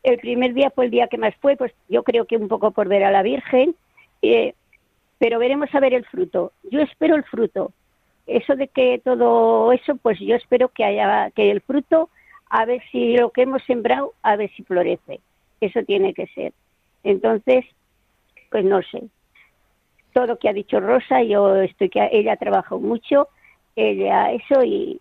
[0.03, 2.71] El primer día fue el día que más fue, pues yo creo que un poco
[2.71, 3.75] por ver a la Virgen,
[4.21, 4.53] eh,
[5.19, 6.53] pero veremos a ver el fruto.
[6.71, 7.73] Yo espero el fruto.
[8.27, 12.11] Eso de que todo eso, pues yo espero que haya que el fruto,
[12.51, 15.21] a ver si lo que hemos sembrado, a ver si florece.
[15.63, 16.53] Eso tiene que ser.
[17.05, 17.65] Entonces,
[18.51, 19.03] pues no sé.
[20.13, 23.29] Todo lo que ha dicho Rosa, yo estoy que ella ha trabajado mucho,
[23.77, 25.01] ella eso y,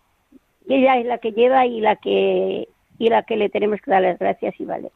[0.74, 4.02] ella es la que lleva y la que y la que le tenemos que dar
[4.02, 4.90] las gracias y vale.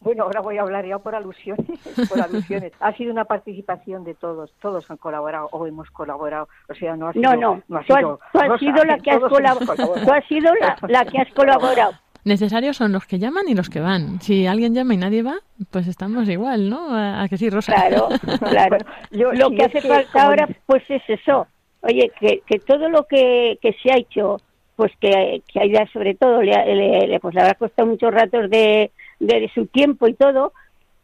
[0.00, 1.66] Bueno, ahora voy a hablar ya por alusiones,
[2.08, 2.72] por alusiones.
[2.80, 7.08] Ha sido una participación de todos, todos han colaborado o hemos colaborado, o sea, no
[7.08, 7.34] ha sido...
[7.36, 9.94] No, no, ha tú has, sido tú has Rosa, sido la que has colaborado.
[10.04, 11.92] Tú has sido la, la que has colaborado.
[12.24, 14.20] Necesarios son los que llaman y los que van.
[14.22, 15.36] Si alguien llama y nadie va,
[15.70, 16.94] pues estamos igual, ¿no?
[16.94, 17.72] A, a que sí, Rosa.
[17.74, 18.08] Claro,
[18.48, 18.76] claro.
[19.10, 21.46] Yo- lo si que hace que, falta como ahora, pues es eso.
[21.82, 24.36] Oye, que, que todo lo que, se ha hecho,
[24.76, 25.60] pues que, que
[25.92, 30.06] sobre todo, le, le- le- pues le habrá costado muchos ratos de, de su tiempo
[30.08, 30.52] y todo,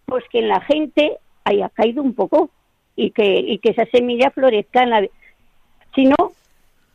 [0.05, 2.51] pues que en la gente haya caído un poco
[2.95, 5.07] y que, y que esa semilla florezca en la...
[5.95, 6.33] Si no,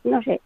[0.04, 0.40] no sé.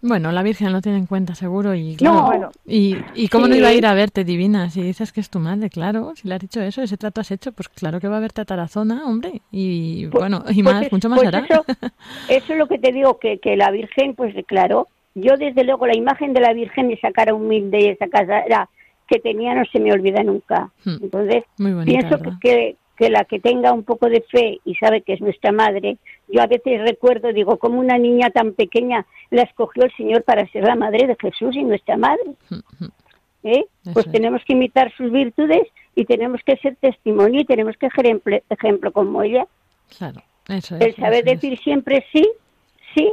[0.00, 2.14] Bueno, la Virgen lo tiene en cuenta seguro y claro.
[2.16, 2.50] No, bueno.
[2.64, 5.40] y, y cómo no iba a ir a verte, divina, si dices que es tu
[5.40, 8.18] madre, claro, si le has dicho eso, ese trato has hecho, pues claro que va
[8.18, 11.28] a verte a Tarazona, hombre, y Pues- bueno, y pues más, es- mucho más pues
[11.34, 11.46] hará.
[11.48, 11.64] Eso,
[12.28, 15.86] eso es lo que te digo, que, que la Virgen, pues claro, yo desde luego
[15.86, 18.68] la imagen de la Virgen, esa cara humilde y esa cara
[19.08, 20.70] que tenía no se me olvida nunca.
[20.84, 20.96] Hmm.
[21.02, 25.02] Entonces, Muy bonita, pienso que, que la que tenga un poco de fe y sabe
[25.02, 29.42] que es nuestra madre, yo a veces recuerdo, digo, como una niña tan pequeña la
[29.42, 32.24] escogió el Señor para ser la madre de Jesús y nuestra madre.
[33.44, 33.64] ¿eh?
[33.92, 34.12] Pues es.
[34.12, 38.36] tenemos que imitar sus virtudes y tenemos que ser testimonio y tenemos que ser ejemplo,
[38.50, 39.46] ejemplo como ella
[39.96, 40.82] Claro, eso es.
[40.82, 41.40] el saber eso es.
[41.40, 42.28] decir siempre sí,
[42.94, 43.12] sí,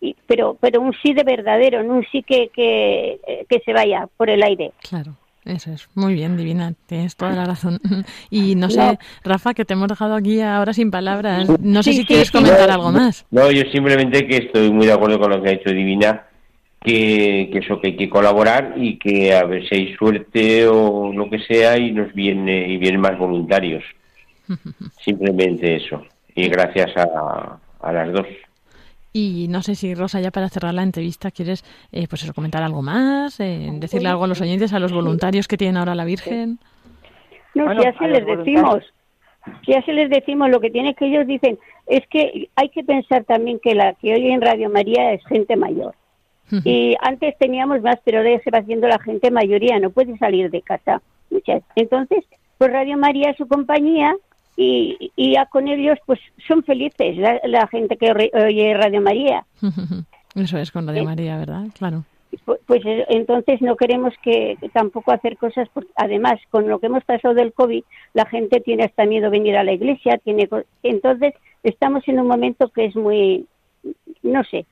[0.00, 3.72] y, pero pero un sí de verdadero, no un sí que, que, eh, que se
[3.72, 4.72] vaya por el aire.
[4.88, 5.88] Claro, eso es.
[5.94, 7.78] Muy bien, Divina, tienes toda la razón.
[8.30, 8.98] Y no sé, No.
[9.24, 11.48] Rafa, que te hemos dejado aquí ahora sin palabras.
[11.60, 12.32] No sé Sí, si sí, quieres sí.
[12.32, 13.24] comentar algo más.
[13.30, 16.26] No, yo simplemente que estoy muy de acuerdo con lo que ha dicho Divina,
[16.80, 21.12] que, que eso, que hay que colaborar y que a ver si hay suerte o
[21.12, 23.82] lo que sea y nos viene y vienen más voluntarios.
[25.04, 26.04] Simplemente eso.
[26.34, 28.26] Y gracias a, a las dos.
[29.18, 32.62] Y no sé si, Rosa, ya para cerrar la entrevista, quieres eh, pues eso, comentar
[32.62, 36.04] algo más, eh, decirle algo a los oyentes, a los voluntarios que tienen ahora la
[36.04, 36.58] Virgen.
[37.54, 38.84] No, Bueno, si ya a se los les decimos,
[39.64, 42.84] si ya se les decimos, lo que tiene que ellos dicen es que hay que
[42.84, 45.94] pensar también que la que hoy en Radio María es gente mayor.
[46.64, 50.18] Y antes teníamos más, pero ahora ya se va haciendo la gente mayoría, no puede
[50.18, 51.00] salir de casa.
[51.30, 51.62] Muchas.
[51.74, 52.22] Entonces,
[52.58, 54.14] pues Radio María es su compañía
[54.56, 59.00] y, y ya con ellos pues son felices la, la gente que re- oye Radio
[59.02, 59.44] María.
[60.34, 61.06] Eso es con Radio Sí.
[61.06, 61.64] María, ¿verdad?
[61.78, 62.04] Claro.
[62.44, 66.78] Pu- Pues eh, entonces no queremos que, que tampoco hacer cosas, porque además con lo
[66.78, 67.82] que hemos pasado del COVID,
[68.14, 70.48] la gente tiene hasta miedo venir a la iglesia, tiene
[70.82, 73.46] entonces estamos en un momento que es muy,
[74.22, 74.66] no sé,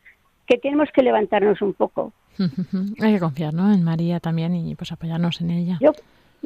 [0.47, 2.13] que tenemos que levantarnos un poco.
[3.01, 3.73] Hay que confiar, ¿no?
[3.73, 5.79] En María también y pues apoyarnos en ella.
[5.81, 5.93] Yo,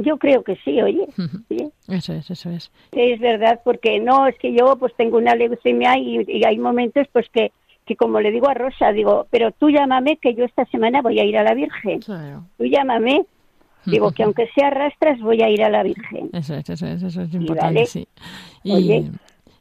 [0.00, 1.06] yo creo que sí, oye,
[1.48, 1.70] sí.
[1.88, 2.70] Eso es, eso es.
[2.92, 7.06] es verdad, porque no, es que yo pues tengo una leucemia y, y hay momentos
[7.12, 7.52] pues que,
[7.84, 11.18] que como le digo a Rosa, digo, pero tú llámame que yo esta semana voy
[11.20, 12.00] a ir a la Virgen.
[12.00, 12.44] Claro.
[12.56, 13.22] Tú llámame,
[13.86, 16.30] digo que aunque sea rastras voy a ir a la Virgen.
[16.32, 17.86] Eso es, eso es, eso es Y importante, vale.
[17.86, 18.06] sí.
[18.62, 19.10] Y, Oye.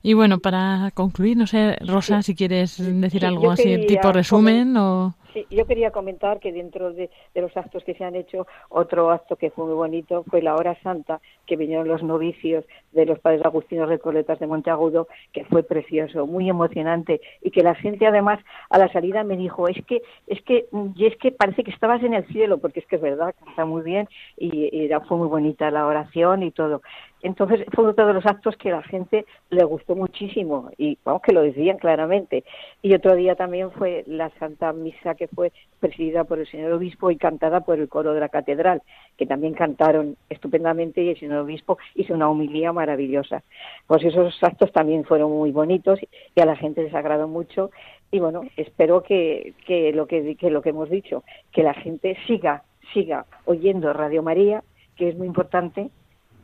[0.04, 4.76] y bueno, para concluir, no sé, Rosa, si quieres decir Sí, algo así, tipo resumen
[4.78, 5.16] o...
[5.50, 9.52] Yo quería comentar que dentro de, los actos que se han hecho, otro acto que
[9.52, 13.90] fue muy bonito fue la hora santa, que vinieron los novicios de los padres agustinos
[13.90, 18.92] recoletas de Monteagudo, que fue precioso, muy emocionante, y que la gente además a la
[18.92, 22.26] salida me dijo, es que, es que, y es que parece que estabas en el
[22.28, 25.86] cielo, porque es que es verdad, canta muy bien, y, y fue muy bonita la
[25.86, 26.82] oración y todo.
[27.22, 31.34] Entonces fue uno de los actos que la gente le gustó muchísimo y vamos que
[31.34, 32.44] lo decían claramente.
[32.82, 37.12] Y otro día también fue la Santa Misa que fue presidida por el señor obispo
[37.12, 38.82] y cantada por el coro de la catedral,
[39.18, 43.44] que también cantaron estupendamente y el señor obispo hizo una homilía maravillosa.
[43.86, 46.00] Pues esos actos también fueron muy bonitos
[46.36, 47.72] y a la gente les agradó mucho
[48.12, 52.18] y bueno, espero que, que lo que, que lo que hemos dicho, que la gente
[52.26, 52.64] siga,
[52.94, 54.64] siga oyendo Radio María,
[54.96, 55.90] que es muy importante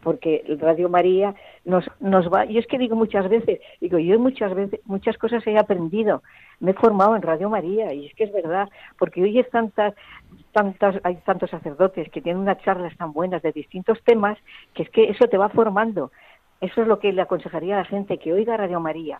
[0.03, 1.33] porque Radio María
[1.65, 5.45] nos, nos va, yo es que digo muchas veces, digo, yo muchas veces, muchas cosas
[5.47, 6.21] he aprendido,
[6.59, 9.93] me he formado en Radio María, y es que es verdad, porque oyes tantas,
[10.51, 14.37] tantas, hay tantos sacerdotes que tienen unas charlas tan buenas de distintos temas,
[14.73, 16.11] que es que eso te va formando.
[16.61, 19.19] Eso es lo que le aconsejaría a la gente, que oiga Radio María.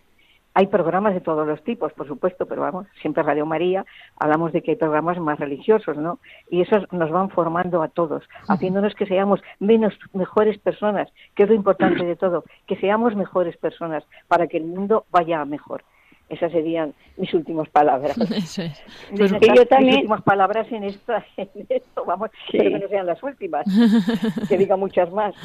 [0.56, 3.86] Hay programas de todos los tipos, por supuesto, pero vamos, siempre Radio María,
[4.20, 6.20] hablamos de que hay programas más religiosos, ¿no?
[6.52, 11.50] Y esos nos van formando a todos, haciéndonos que seamos menos mejores personas, que es
[11.50, 15.84] lo importante de todo, que seamos mejores personas para que el mundo vaya a mejor.
[16.30, 18.18] Esas serían mis últimas palabras.
[18.30, 18.60] Mis
[19.18, 22.58] Pues- yo también- mis últimas palabras en, esta, en esto, vamos, Sí.
[22.60, 23.66] pero que no sean las últimas,
[24.50, 25.36] que diga muchas más.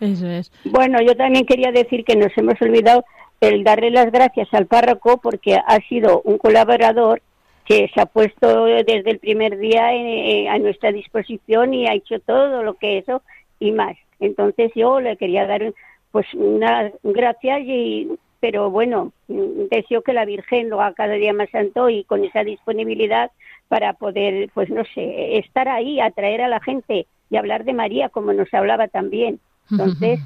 [0.00, 0.50] Eso es.
[0.64, 3.04] Bueno, yo también quería decir que nos hemos olvidado
[3.48, 7.22] el darle las gracias al párroco porque ha sido un colaborador
[7.64, 12.20] que se ha puesto desde el primer día eh, a nuestra disposición y ha hecho
[12.20, 13.22] todo lo que eso
[13.58, 13.96] y más.
[14.20, 15.72] Entonces yo le quería dar
[16.10, 18.08] pues unas gracias y
[18.40, 22.44] pero bueno, deseo que la Virgen lo haga cada día más santo y con esa
[22.44, 23.30] disponibilidad
[23.68, 28.10] para poder, pues no sé, estar ahí, atraer a la gente y hablar de María
[28.10, 29.40] como nos hablaba también.
[29.70, 30.20] Entonces,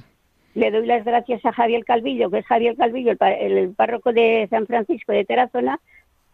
[0.54, 4.66] le doy las gracias a Javier Calvillo, que es Javier Calvillo, el, párroco de San
[4.66, 5.78] Francisco de Tarazona,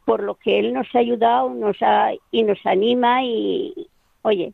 [0.05, 3.74] por lo que él nos ha ayudado nos ha, y nos anima y,
[4.22, 4.53] oye,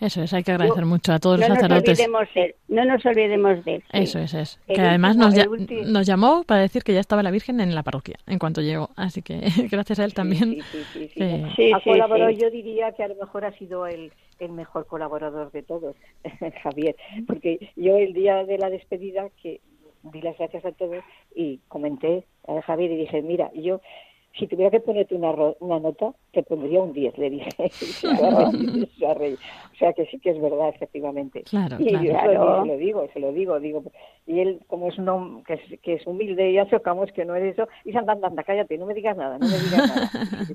[0.00, 1.98] Eso es, hay que agradecer mucho a todos no los nos sacerdotes.
[1.98, 3.82] olvidemos de él, no nos olvidemos de él.
[3.82, 3.98] sí.
[3.98, 4.60] Eso es, es.
[4.68, 7.74] El Que además último- nos, nos llamó para decir que ya estaba la Virgen en
[7.74, 8.90] la parroquia en cuanto llegó.
[8.96, 10.54] Así que gracias a él también.
[10.54, 11.42] Sí, sí, sí, sí.
[11.56, 12.36] Sí, ha sí, colaborado, sí.
[12.36, 15.96] yo diría que a lo mejor ha sido el, el mejor colaborador de todos,
[16.62, 16.96] Javier,
[17.26, 19.60] porque yo el día de la despedida que
[20.02, 21.02] di las gracias a todos
[21.34, 23.80] y comenté a Javier y dije, mira, yo
[24.38, 27.48] si tuviera que ponerte una, ro- una nota, te pondría un 10, le dije.
[29.00, 31.42] O sea que sí que es verdad, efectivamente.
[31.42, 32.04] Claro, y claro.
[32.04, 32.56] yo se Claro.
[32.56, 33.82] lo, se lo digo, se lo digo, digo.
[34.26, 37.36] Y él, como es un hombre que es, que es humilde, ya chocamos que no
[37.36, 37.68] es eso.
[37.84, 40.10] Y anda, anda, anda, cállate, no me digas nada, no me digas nada.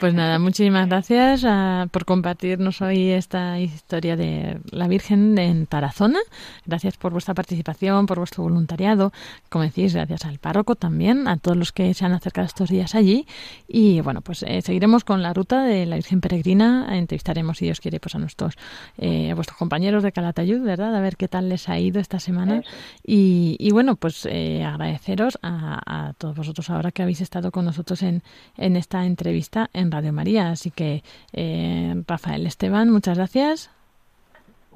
[0.00, 6.18] Pues nada, muchísimas gracias ah, por compartirnos hoy esta historia de la Virgen en Tarazona.
[6.66, 9.12] Gracias por vuestra participación, por vuestro voluntariado.
[9.48, 12.94] Como decís, gracias al párroco también, a todos los que se han acercado estos días
[12.96, 13.26] allí.
[13.68, 16.88] Y bueno, pues eh, seguiremos con la ruta de la Virgen Peregrina.
[16.96, 18.54] Entrevistaremos, si Dios quiere, pues a nuestros,
[18.98, 20.94] eh, a vuestros compañeros de Calatayud, ¿verdad?
[20.94, 22.62] A ver qué tal les ha ido esta semana.
[23.04, 27.64] Y, y bueno, pues eh, agradeceros a, a todos vosotros ahora que habéis estado con
[27.64, 28.22] nosotros en,
[28.56, 30.50] en esta entrevista en Radio María.
[30.50, 33.70] Así que, eh, Rafael Esteban, muchas gracias.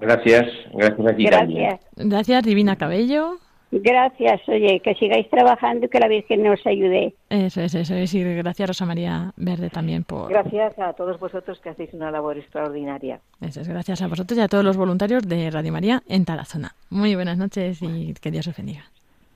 [0.00, 1.24] Gracias, gracias a ti.
[1.24, 1.80] Gracias.
[1.96, 3.38] Gracias, Divina Cabello.
[3.72, 7.14] Gracias, oye, que sigáis trabajando y que la Virgen nos ayude.
[7.28, 8.12] Eso es, eso es.
[8.14, 10.28] Y gracias, Rosa María Verde, también por.
[10.28, 13.20] Gracias a todos vosotros que hacéis una labor extraordinaria.
[13.40, 16.72] Eso es, gracias a vosotros y a todos los voluntarios de Radio María en Tarazona.
[16.90, 18.82] Muy buenas noches y que Dios os bendiga.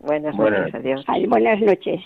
[0.01, 1.05] Buenas Buenas noches, adiós.
[1.07, 2.01] Ay, buenas noches.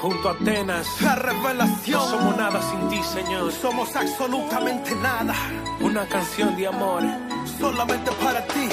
[0.00, 2.00] Junto a Atenas, la revelación.
[2.00, 3.52] no somos nada sin ti, Señor.
[3.52, 5.34] Somos absolutamente nada,
[5.80, 7.02] Una canción de amor.
[7.58, 8.68] solamente para ti.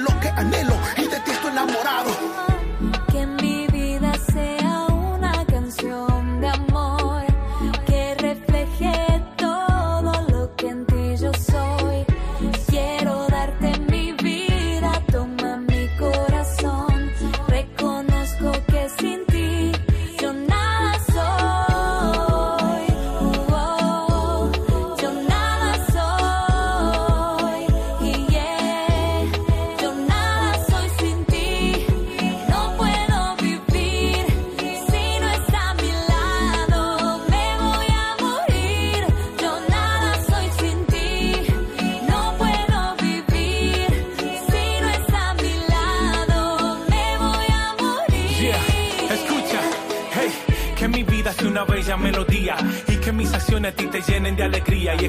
[0.00, 1.99] Lo que anhelo y de ti estoy enamorado.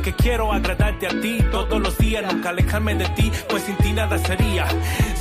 [0.01, 3.93] Que quiero agradarte a ti todos los días, nunca alejarme de ti, pues sin ti
[3.93, 4.67] nada sería.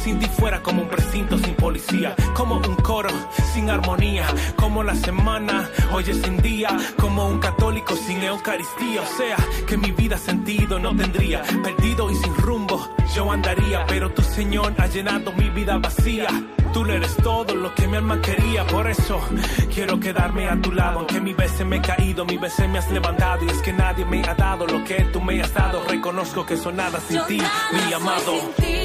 [0.02, 3.10] Sin ti fuera como un precinto sin policía, como un coro
[3.52, 4.26] sin armonía,
[4.56, 9.76] como la semana hoy es sin día, como un católico sin Eucaristía, o sea, que
[9.76, 14.86] mi vida sentido no tendría, perdido y sin rumbo yo andaría, pero tu Señor ha
[14.86, 16.28] llenado mi vida vacía.
[16.72, 19.20] Tú no eres todo lo que mi alma quería, por eso
[19.74, 21.00] quiero quedarme a tu lado.
[21.00, 23.44] Aunque mi veces me he caído, mi veces me has levantado.
[23.44, 25.82] Y es que nadie me ha dado lo que tú me has dado.
[25.88, 28.40] Reconozco que soy nada sin Yo ti, nada mi soy amado.
[28.40, 28.79] sin ti.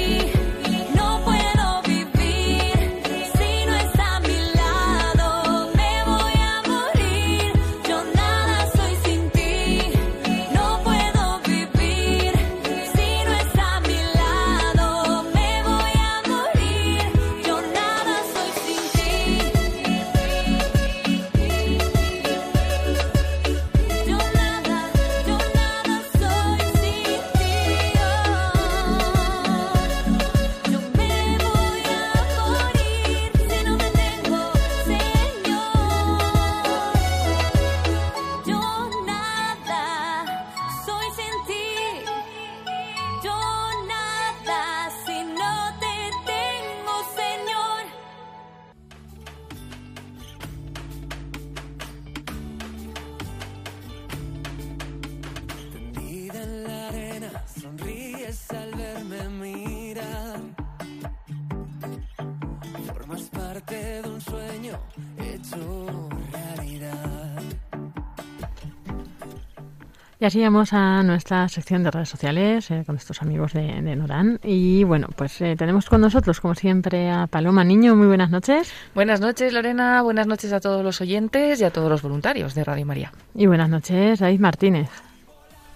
[70.26, 73.94] Y así llegamos a nuestra sección de redes sociales eh, con nuestros amigos de, de
[73.94, 74.40] Norán.
[74.42, 77.94] Y bueno, pues eh, tenemos con nosotros, como siempre, a Paloma Niño.
[77.94, 78.72] Muy buenas noches.
[78.92, 80.02] Buenas noches, Lorena.
[80.02, 83.12] Buenas noches a todos los oyentes y a todos los voluntarios de Radio María.
[83.36, 84.90] Y buenas noches, David Martínez.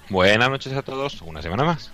[0.08, 1.92] Buenas noches a todos, una semana más.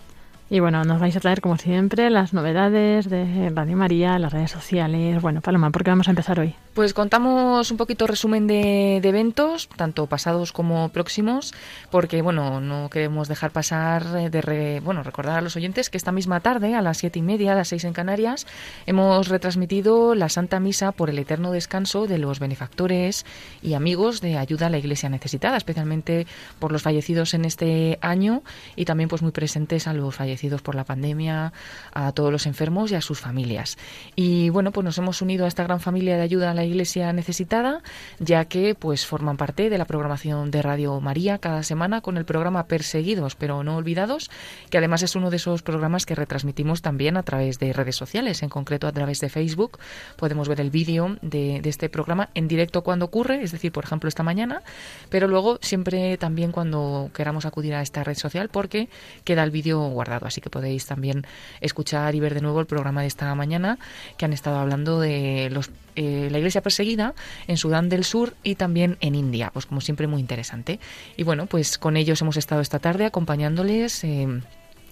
[0.48, 4.52] Y bueno, nos vais a traer, como siempre, las novedades de Radio María, las redes
[4.52, 5.20] sociales.
[5.20, 6.54] Bueno, Paloma, ¿por qué vamos a empezar hoy?
[6.72, 11.52] Pues contamos un poquito resumen de, de eventos, tanto pasados como próximos,
[11.90, 15.96] porque bueno, no queremos dejar pasar eh, de re- bueno, recordar a los oyentes que
[15.96, 18.46] esta misma tarde, a las siete y media, a las seis en Canarias,
[18.86, 23.26] hemos retransmitido la Santa Misa por el eterno descanso de los benefactores
[23.62, 26.28] y amigos de ayuda a la Iglesia necesitada, especialmente
[26.60, 28.42] por los fallecidos en este año
[28.76, 31.52] y también pues muy presentes a los fallecidos por la pandemia,
[31.92, 33.78] a todos los enfermos y a sus familias.
[34.14, 37.12] Y bueno, pues nos hemos unido a esta gran familia de ayuda a la Iglesia
[37.12, 37.82] necesitada,
[38.18, 42.24] ya que pues forman parte de la programación de Radio María cada semana con el
[42.24, 44.30] programa Perseguidos pero no olvidados,
[44.70, 48.42] que además es uno de esos programas que retransmitimos también a través de redes sociales,
[48.42, 49.78] en concreto a través de Facebook.
[50.16, 54.08] Podemos ver el vídeo de, este programa en directo cuando ocurre, es decir, por ejemplo,
[54.08, 54.62] esta mañana,
[55.08, 58.88] pero luego siempre también cuando queramos acudir a esta red social porque
[59.24, 60.25] queda el vídeo guardado.
[60.26, 61.26] Así que podéis también
[61.60, 63.78] escuchar y ver de nuevo el programa de esta mañana
[64.16, 67.14] que han estado hablando de los, eh, la iglesia perseguida
[67.46, 69.50] en Sudán del Sur y también en India.
[69.52, 70.80] Pues como siempre muy interesante.
[71.16, 74.04] Y bueno, pues con ellos hemos estado esta tarde acompañándoles.
[74.04, 74.40] eh,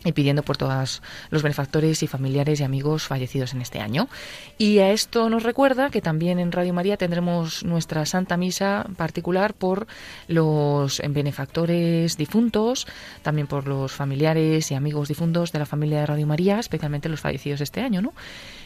[0.05, 4.09] y pidiendo por todos los benefactores y familiares y amigos fallecidos en este año.
[4.59, 9.55] Y a esto nos recuerda que también en Radio María tendremos nuestra Santa Misa particular
[9.55, 9.87] por
[10.29, 12.87] los benefactores difuntos,
[13.23, 17.21] también por los familiares y amigos difuntos de la familia de Radio María, especialmente los
[17.21, 18.13] fallecidos este año, ¿no?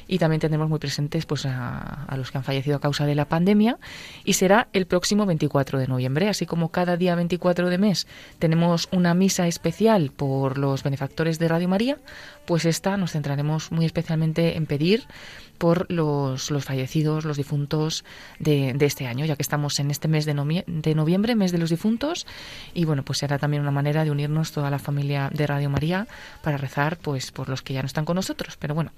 [0.08, 3.14] Y también tendremos muy presentes pues a, a los que han fallecido a causa de
[3.14, 3.78] la pandemia.
[4.24, 8.06] Y será el próximo 24 de noviembre, así como cada día 24 de mes
[8.38, 11.98] tenemos una misa especial por los benefactores de Radio María,
[12.46, 15.04] pues esta nos centraremos muy especialmente en pedir
[15.58, 18.04] por los, los fallecidos, los difuntos
[18.38, 21.58] de, de este año, ya que estamos en este mes de, de noviembre, mes de
[21.58, 22.26] los difuntos,
[22.74, 26.06] y bueno, pues será también una manera de unirnos toda la familia de Radio María
[26.42, 28.56] para rezar pues por los que ya no están con nosotros.
[28.58, 28.92] Pero bueno,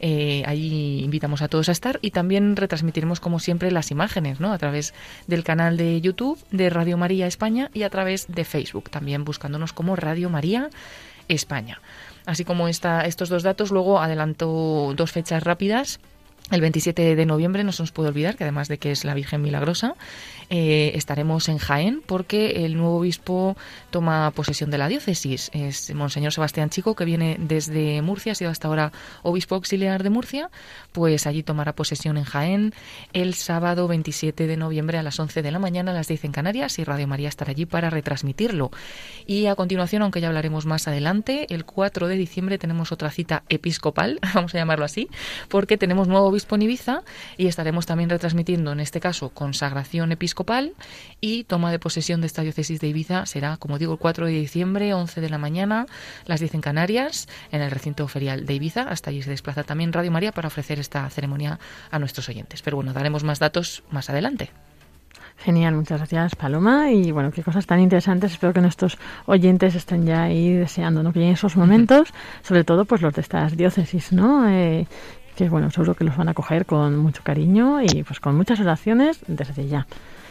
[0.00, 4.52] eh, ahí invitamos a todos a estar y también retransmitiremos como siempre las imágenes, ¿no?
[4.52, 4.94] A través
[5.26, 9.72] del canal de YouTube de Radio María España y a través de Facebook, también buscándonos
[9.72, 10.70] como Radio María
[11.28, 11.80] España.
[12.26, 16.00] Así como esta, estos dos datos, luego adelanto dos fechas rápidas.
[16.50, 19.14] El 27 de noviembre no se nos puede olvidar que además de que es la
[19.14, 19.94] Virgen Milagrosa,
[20.48, 23.56] eh, estaremos en Jaén porque el nuevo obispo
[23.90, 25.50] toma posesión de la diócesis.
[25.52, 28.92] Es Monseñor Sebastián Chico, que viene desde Murcia, ha sido hasta ahora
[29.22, 30.50] obispo auxiliar de Murcia,
[30.92, 32.74] pues allí tomará posesión en Jaén
[33.12, 36.32] el sábado 27 de noviembre a las 11 de la mañana, a las 10 en
[36.32, 38.70] Canarias, y Radio María estará allí para retransmitirlo.
[39.26, 43.42] Y a continuación, aunque ya hablaremos más adelante, el 4 de diciembre tenemos otra cita
[43.48, 45.08] episcopal, vamos a llamarlo así,
[45.48, 47.02] porque tenemos nuevo obispo en Ibiza
[47.36, 50.35] y estaremos también retransmitiendo, en este caso, consagración episcopal
[51.20, 54.32] y toma de posesión de esta diócesis de Ibiza será, como digo, el 4 de
[54.32, 55.86] diciembre, 11 de la mañana,
[56.26, 58.82] las 10 en Canarias, en el recinto ferial de Ibiza.
[58.82, 61.58] Hasta allí se desplaza también Radio María para ofrecer esta ceremonia
[61.90, 62.62] a nuestros oyentes.
[62.62, 64.50] Pero bueno, daremos más datos más adelante.
[65.38, 68.32] Genial, muchas gracias Paloma y bueno, qué cosas tan interesantes.
[68.32, 71.12] Espero que nuestros oyentes estén ya ahí deseando ¿no?
[71.12, 72.12] que lleguen esos momentos,
[72.42, 74.48] sobre todo pues los de estas diócesis, ¿no?
[74.48, 74.86] Eh,
[75.36, 78.58] que bueno, seguro que los van a coger con mucho cariño y pues con muchas
[78.60, 79.86] oraciones desde ya.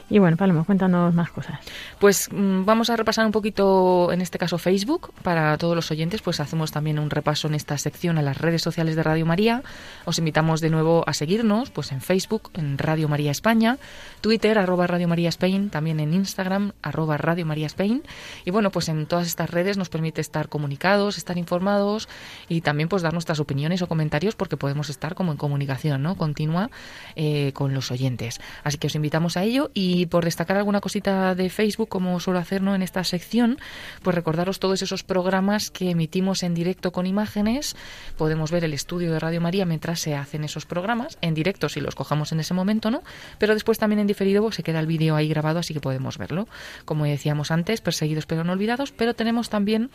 [0.08, 1.60] Y bueno, Paloma, cuéntanos más cosas.
[2.00, 6.22] Pues mm, vamos a repasar un poquito, en este caso Facebook, para todos los oyentes,
[6.22, 9.64] pues hacemos también un repaso en esta sección a las redes sociales de Radio María.
[10.06, 13.80] Os invitamos de nuevo a seguirnos, pues en Facebook, en Radio María España,
[14.22, 18.04] Twitter, arroba Radio María Spain, también en Instagram, arroba Radio María Spain.
[18.46, 22.08] Y bueno, pues en todas estas redes nos permite estar comunicados, estar informados
[22.48, 26.16] y también pues dar nuestras opiniones o comentarios porque podemos estar como en comunicación, ¿no?
[26.16, 26.70] Continua
[27.16, 28.40] eh, con los oyentes.
[28.64, 32.20] Así que os invitamos a ello y y por destacar alguna cosita de Facebook, como
[32.20, 32.76] suelo hacer ¿no?
[32.76, 33.58] en esta sección,
[34.04, 37.78] pues recordaros todos esos programas que emitimos en directo con imágenes.
[38.18, 41.80] Podemos ver el estudio de Radio María mientras se hacen esos programas, en directo si
[41.80, 43.04] los cojamos en ese momento, ¿no?
[43.40, 46.18] Pero después también en diferido pues, se queda el vídeo ahí grabado, así que podemos
[46.18, 46.48] verlo.
[46.84, 49.92] Como decíamos antes, perseguidos pero no olvidados, pero tenemos también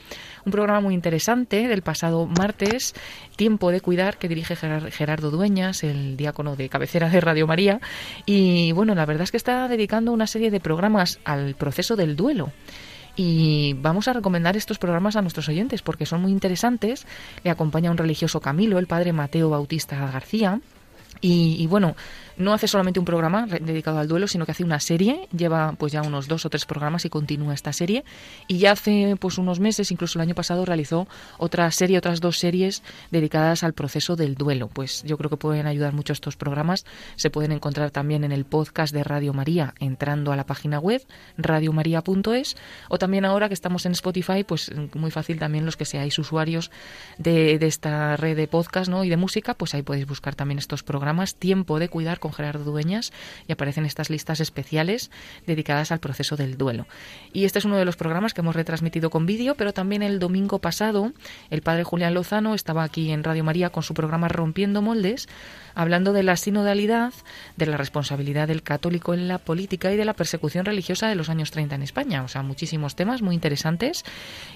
[0.47, 2.95] un programa muy interesante del pasado martes,
[3.37, 7.81] Tiempo de Cuidar, que dirige Gerardo Dueñas, el diácono de cabecera de Radio María.
[8.25, 12.17] Y bueno, la verdad es que está dedicado una serie de programas al proceso del
[12.17, 12.53] duelo.
[13.17, 17.07] Y vamos a recomendar estos programas a nuestros oyentes porque son muy interesantes.
[17.43, 20.61] Le acompaña un religioso Camilo, el padre Mateo Bautista García.
[21.21, 21.97] Y, bueno,
[22.41, 25.93] no hace solamente un programa dedicado al duelo, sino que hace una serie, lleva pues
[25.93, 28.05] ya unos dos o tres programas y continúa esta serie.
[28.49, 31.07] Y ya hace pues unos meses, incluso el año pasado, realizó
[31.39, 34.69] otra serie, otras dos series dedicadas al proceso del duelo.
[34.69, 36.87] Pues yo creo que pueden ayudar mucho estos programas.
[37.17, 41.03] Se pueden encontrar también en el podcast de Radio María, entrando a la página web
[41.37, 42.57] radiomaria.es,
[42.89, 46.71] o también ahora que estamos en Spotify, pues muy fácil también los que seáis usuarios
[47.19, 49.05] de, de esta red de podcast ¿no?
[49.05, 51.35] y de música, pues ahí podéis buscar también estos programas.
[51.35, 53.13] Tiempo de cuidar con Gerardo Dueñas
[53.47, 55.11] y aparecen estas listas especiales
[55.47, 56.87] dedicadas al proceso del duelo.
[57.33, 60.19] Y este es uno de los programas que hemos retransmitido con vídeo, pero también el
[60.19, 61.13] domingo pasado
[61.51, 65.29] el padre Julián Lozano estaba aquí en Radio María con su programa Rompiendo Moldes,
[65.81, 67.15] hablando de la sinodalidad,
[67.57, 71.31] de la responsabilidad del católico en la política y de la persecución religiosa de los
[71.31, 72.23] años 30 en España.
[72.23, 74.05] O sea, muchísimos temas muy interesantes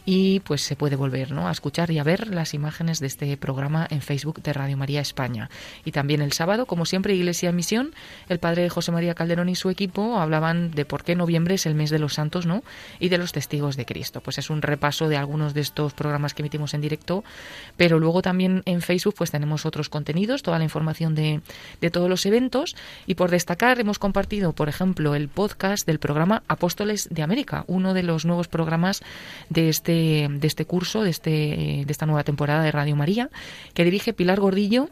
[0.04, 1.48] y pues se puede volver ¿no?
[1.48, 5.00] a escuchar y a ver las imágenes de este programa en Facebook de Radio María
[5.00, 5.48] España.
[5.86, 7.94] Y también el sábado, como siempre, Iglesia Misión,
[8.28, 11.74] el padre José María Calderón y su equipo hablaban de por qué noviembre es el
[11.74, 12.62] mes de los santos ¿no?
[12.98, 14.20] y de los testigos de Cristo.
[14.20, 17.24] Pues es un repaso de algunos de estos programas que emitimos en directo,
[17.78, 21.40] pero luego también en Facebook pues tenemos otros contenidos, toda la información de,
[21.80, 22.76] de todos los eventos.
[23.06, 27.94] Y por destacar hemos compartido, por ejemplo, el podcast del programa Apóstoles de América, uno
[27.94, 29.02] de los nuevos programas
[29.48, 33.30] de este, de este curso, de, este, de esta nueva temporada de Radio María,
[33.74, 34.88] que dirige Pilar Gordillo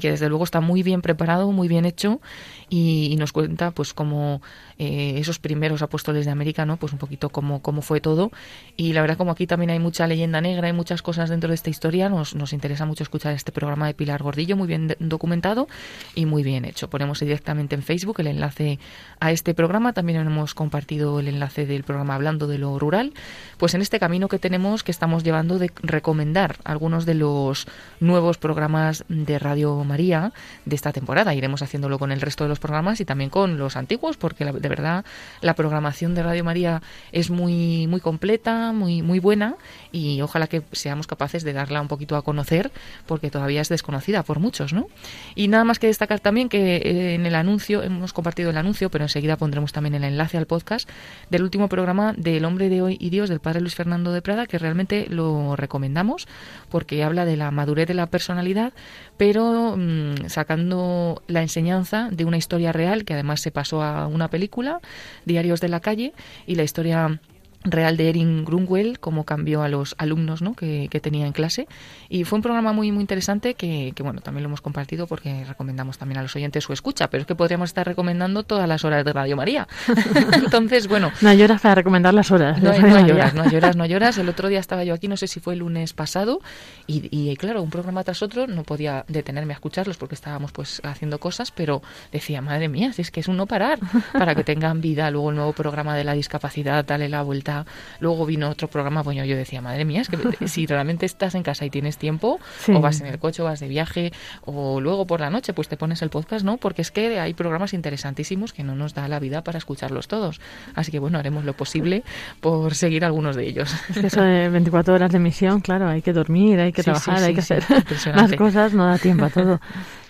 [0.00, 2.20] que desde luego está muy bien preparado, muy bien hecho
[2.68, 4.42] y, nos cuenta pues como
[4.78, 6.76] eh, esos primeros apóstoles de América, ¿no?
[6.76, 8.30] Pues un poquito cómo, cómo fue todo
[8.76, 11.54] y la verdad como aquí también hay mucha leyenda negra, hay muchas cosas dentro de
[11.54, 15.68] esta historia, nos, nos interesa mucho escuchar este programa de Pilar Gordillo, muy bien documentado
[16.14, 16.90] y muy bien hecho.
[16.90, 18.78] Ponemos directamente en Facebook el enlace
[19.20, 23.14] a este programa, también hemos compartido el enlace del programa Hablando de lo Rural,
[23.56, 27.66] pues en este camino que tenemos que estamos llevando de recomendar algunos de los
[28.00, 30.32] nuevos programas de Radio María
[30.64, 31.34] de esta temporada.
[31.34, 34.68] Iremos haciéndolo con el resto de los programas y también con los antiguos, porque de
[34.68, 35.04] verdad
[35.40, 39.56] la programación de Radio María es muy, muy completa, muy, muy buena
[39.92, 42.70] y ojalá que seamos capaces de darla un poquito a conocer,
[43.06, 44.86] porque todavía es desconocida por muchos, ¿no?
[45.34, 48.90] Y nada más que destacar también que eh, en el anuncio, hemos compartido el anuncio,
[48.90, 50.88] pero enseguida pondremos también el enlace al podcast
[51.30, 54.46] del último programa del Hombre de Hoy y Dios del Padre Luis Fernando de Prada,
[54.46, 56.28] que realmente lo recomendamos
[56.70, 58.72] porque habla de la madurez de la personalidad,
[59.16, 64.28] pero Mm, sacando la enseñanza de una historia real que además se pasó a una
[64.28, 64.80] película,
[65.24, 66.12] Diarios de la calle,
[66.46, 67.20] y la historia
[67.66, 70.54] real de Erin Grunwell, cómo cambió a los alumnos ¿no?
[70.54, 71.68] que, tenía en clase.
[72.08, 75.98] Y fue un programa muy, muy interesante que, bueno, también lo hemos compartido porque recomendamos
[75.98, 79.04] también a los oyentes su escucha, pero es que podríamos estar recomendando todas las horas
[79.04, 79.68] de Radio María.
[80.32, 81.12] Entonces, bueno.
[81.20, 82.62] No hay horas para recomendar las horas.
[82.62, 84.18] No, hay, no hay horas, no hay horas, no hay horas.
[84.18, 86.40] El otro día estaba yo aquí, no sé si fue el lunes pasado,
[86.86, 90.80] y, y claro, un programa tras otro, no podía detenerme a escucharlos porque estábamos pues
[90.84, 93.78] haciendo cosas, pero decía, madre mía, si es que es un no parar,
[94.12, 97.55] para que tengan vida luego el nuevo programa de la discapacidad, dale la vuelta
[98.00, 100.16] Luego vino otro programa, bueno, yo decía, madre mía, es que
[100.48, 102.72] si realmente estás en casa y tienes tiempo, Sí.
[102.72, 104.12] o vas en el coche, o vas de viaje,
[104.44, 106.56] o luego por la noche, pues te pones el podcast, ¿no?
[106.56, 110.40] Porque es que hay programas interesantísimos que no nos da la vida para escucharlos todos.
[110.74, 112.02] Así que bueno, haremos lo posible
[112.40, 113.72] por seguir algunos de ellos.
[113.90, 116.86] Es que eso de 24 horas de emisión, claro, hay que dormir, hay que Sí,
[116.86, 117.62] trabajar, sí, hay que hacer
[118.16, 119.60] más cosas, no da tiempo a todo.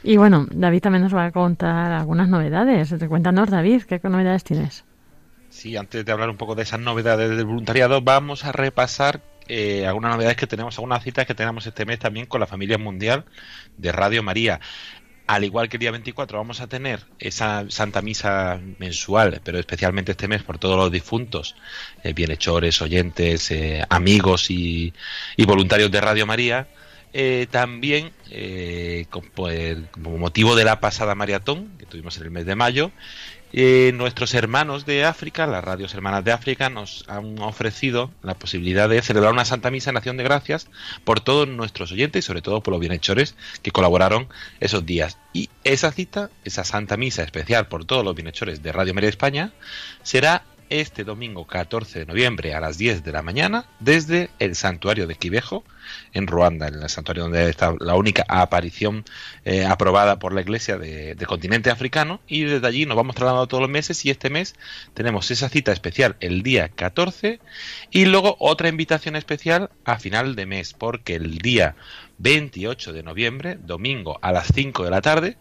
[0.03, 2.94] Y bueno, David también nos va a contar algunas novedades.
[3.09, 4.84] Cuéntanos, David, ¿qué novedades tienes?
[5.57, 9.86] Sí, antes de hablar un poco de esas novedades del voluntariado, vamos a repasar eh,
[9.86, 13.24] algunas novedades que tenemos, algunas citas que tenemos este mes también con la familia mundial
[13.78, 14.61] de Radio María.
[15.26, 20.12] Al igual que el día 24 vamos a tener esa Santa Misa mensual, pero especialmente
[20.12, 21.57] este mes por todos los difuntos,
[22.04, 24.92] eh, bienhechores, oyentes, eh, amigos y,
[25.38, 26.68] voluntarios de Radio María.
[27.14, 28.12] Eh, también,
[29.34, 32.92] pues, como motivo de la pasada maratón que tuvimos en el mes de mayo,
[33.53, 38.88] eh, nuestros hermanos de África, las radios hermanas de África, nos han ofrecido la posibilidad
[38.88, 40.68] de celebrar una Santa Misa en Acción de Gracias
[41.05, 44.28] por todos nuestros oyentes y sobre todo por los bienhechores que colaboraron
[44.61, 45.18] esos días.
[45.32, 49.53] Y esa cita, esa Santa Misa especial por todos los bienhechores de Radio María España,
[50.03, 55.06] será este domingo 14 de noviembre a las 10 de la mañana desde el santuario
[55.06, 55.64] de Quivejo
[56.12, 59.04] en Ruanda, en el santuario donde está la única aparición
[59.44, 63.60] eh, aprobada por la Iglesia de- continente africano y desde allí nos vamos trasladando todos
[63.62, 64.54] los meses y este mes
[64.94, 67.40] tenemos esa cita especial el día 14
[67.90, 71.76] y luego otra invitación especial a final de mes porque el día
[72.18, 75.36] 28 de noviembre, domingo a las 5 de la tarde,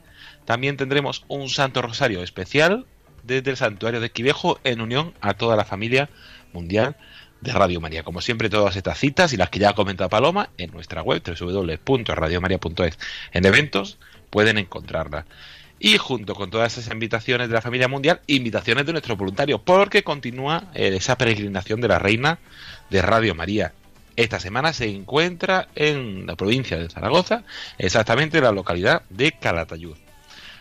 [0.45, 2.85] también tendremos un Santo Rosario especial
[3.25, 6.09] desde el santuario de Quivejo en unión a toda la familia
[6.53, 6.95] mundial
[7.41, 8.03] de Radio María.
[8.03, 11.21] Como siempre, todas estas citas y las que ya ha comentado Paloma en nuestra web
[11.23, 12.99] www.radiomaria.es
[13.33, 13.97] en eventos
[14.29, 15.25] pueden encontrarlas.
[15.77, 20.03] Y junto con todas esas invitaciones de la familia mundial, invitaciones de nuestros voluntarios, porque
[20.03, 22.39] continúa eh, esa peregrinación de la reina
[22.89, 23.73] de Radio María.
[24.15, 27.43] Esta semana se encuentra en la provincia de Zaragoza,
[27.77, 29.97] exactamente en la localidad de Calatayud.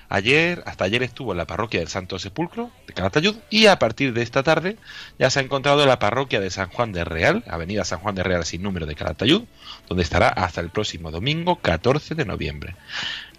[0.08, 4.12] Ayer, hasta ayer estuvo en la parroquia del Santo Sepulcro de Calatayud y a partir
[4.12, 4.76] de esta tarde
[5.18, 8.14] ya se ha encontrado en la parroquia de San Juan de Real, Avenida San Juan
[8.14, 9.44] de Real sin número de Calatayud,
[9.88, 12.76] donde estará hasta el próximo domingo 14 de noviembre.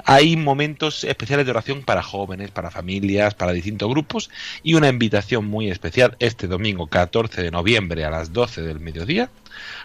[0.06, 4.30] Hay momentos especiales de oración para jóvenes, para familias, para distintos grupos
[4.64, 9.30] y una invitación muy especial este domingo 14 de noviembre a las 12 del mediodía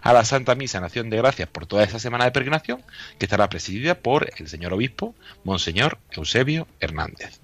[0.03, 2.83] a la Santa Misa en Acción de Gracias por toda esa semana de peregrinación
[3.19, 5.15] que estará presidida por el señor obispo
[5.45, 7.41] Monseñor Eusebio Hernández.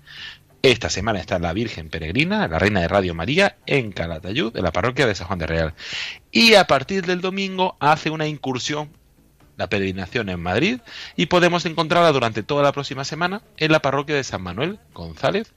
[0.62, 4.72] Esta semana está la Virgen Peregrina, la Reina de Radio María, en Calatayud, en la
[4.72, 5.74] parroquia de San Juan de Real.
[6.32, 8.90] Y a partir del domingo hace una incursión
[9.56, 10.80] la peregrinación en Madrid
[11.16, 15.52] y podemos encontrarla durante toda la próxima semana en la parroquia de San Manuel González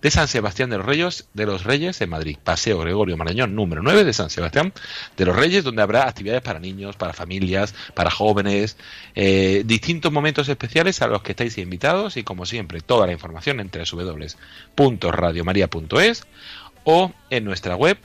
[0.00, 3.82] de San Sebastián de los Reyes, de los Reyes en Madrid, Paseo Gregorio Marañón número
[3.82, 4.72] 9 de San Sebastián
[5.16, 8.76] de los Reyes, donde habrá actividades para niños, para familias, para jóvenes,
[9.14, 13.60] eh, distintos momentos especiales a los que estáis invitados y como siempre toda la información
[13.60, 16.26] en www.radiomaria.es
[16.84, 17.98] o en nuestra web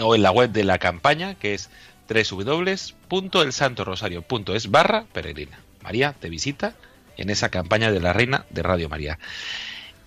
[0.00, 1.70] o en la web de la campaña que es
[2.08, 5.58] www.elsantorosario.es barra peregrina.
[5.82, 6.74] María te visita
[7.16, 9.18] en esa campaña de la Reina de Radio María.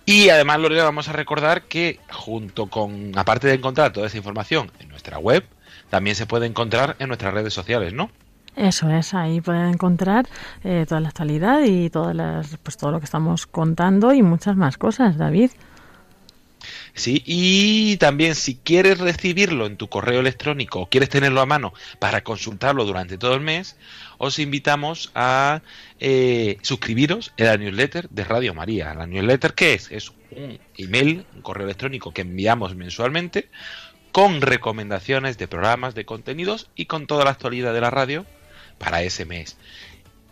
[0.04, 4.72] Y además, Lorena, vamos a recordar que junto con, aparte de encontrar toda esa información
[4.80, 5.44] en nuestra web,
[5.90, 8.10] también se puede encontrar en nuestras redes sociales, ¿no?
[8.56, 10.28] Eso es, ahí pueden encontrar
[10.62, 14.56] eh, toda la actualidad y todas las, pues todo lo que estamos contando y muchas
[14.56, 15.52] más cosas, David.
[16.94, 21.72] Sí, y también si quieres recibirlo en tu correo electrónico o quieres tenerlo a mano
[21.98, 23.76] para consultarlo durante todo el mes,
[24.18, 25.62] os invitamos a
[26.00, 28.92] eh, suscribiros en la newsletter de Radio María.
[28.92, 29.90] La newsletter, ¿qué es?
[29.90, 33.48] Es un email, un correo electrónico que enviamos mensualmente
[34.12, 38.26] con recomendaciones de programas, de contenidos y con toda la actualidad de la radio
[38.78, 39.56] para ese mes.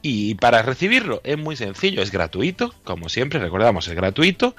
[0.02, 4.54] Y para recibirlo es muy sencillo, es gratuito, como siempre, recordamos, es gratuito.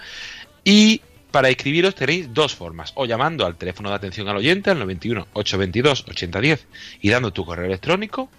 [0.64, 1.02] Y
[1.32, 5.28] para inscribiros tenéis dos formas, o llamando al teléfono de atención al oyente al 91
[5.34, 6.68] 822 8010
[7.02, 8.30] y dando tu correo electrónico,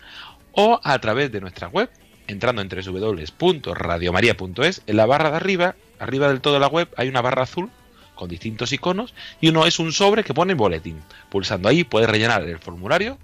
[0.52, 1.90] o a través de nuestra web,
[2.26, 7.08] entrando en www.radiomaria.es, en la barra de arriba, arriba del todo de la web, hay
[7.08, 7.70] una barra azul
[8.14, 11.00] con distintos iconos y uno es un sobre que pone boletín.
[11.30, 13.18] Pulsando ahí puedes rellenar el formulario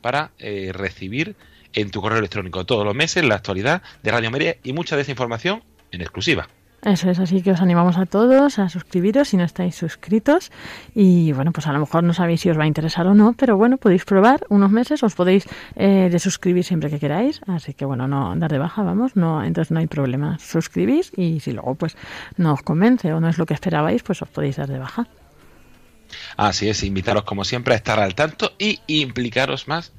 [0.00, 1.34] para eh, recibir
[1.72, 5.02] en tu correo electrónico todos los meses la actualidad de Radio María y mucha de
[5.02, 6.48] esa información en exclusiva.
[6.82, 10.52] Eso es, así que os animamos a todos a suscribiros si no estáis suscritos.
[10.94, 13.32] Y bueno, pues a lo mejor no sabéis si os va a interesar o no,
[13.32, 17.40] pero bueno, podéis probar unos meses, os podéis eh, desuscribir siempre que queráis.
[17.48, 20.38] Así que bueno, no dar de baja, vamos, no, entonces no hay problema.
[20.38, 21.96] Suscribís y si luego pues
[22.36, 25.08] no os convence o no es lo que esperabais, pues os podéis dar de baja.
[26.36, 29.92] Así es, invitaros como siempre a estar al tanto y implicaros más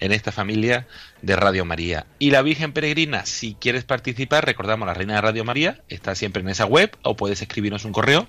[0.00, 0.86] en esta familia
[1.22, 2.06] de Radio María.
[2.18, 6.42] Y la Virgen Peregrina, si quieres participar, recordamos, la Reina de Radio María está siempre
[6.42, 8.26] en esa web o puedes escribirnos un correo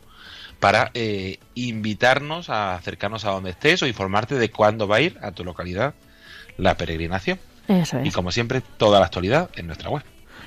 [0.60, 5.18] para eh, invitarnos a acercarnos a donde estés o informarte de cuándo va a ir
[5.22, 5.96] a tu localidad
[6.58, 7.40] la peregrinación.
[7.68, 8.08] Eso es.
[8.08, 10.04] Y como siempre, toda la actualidad en nuestra web.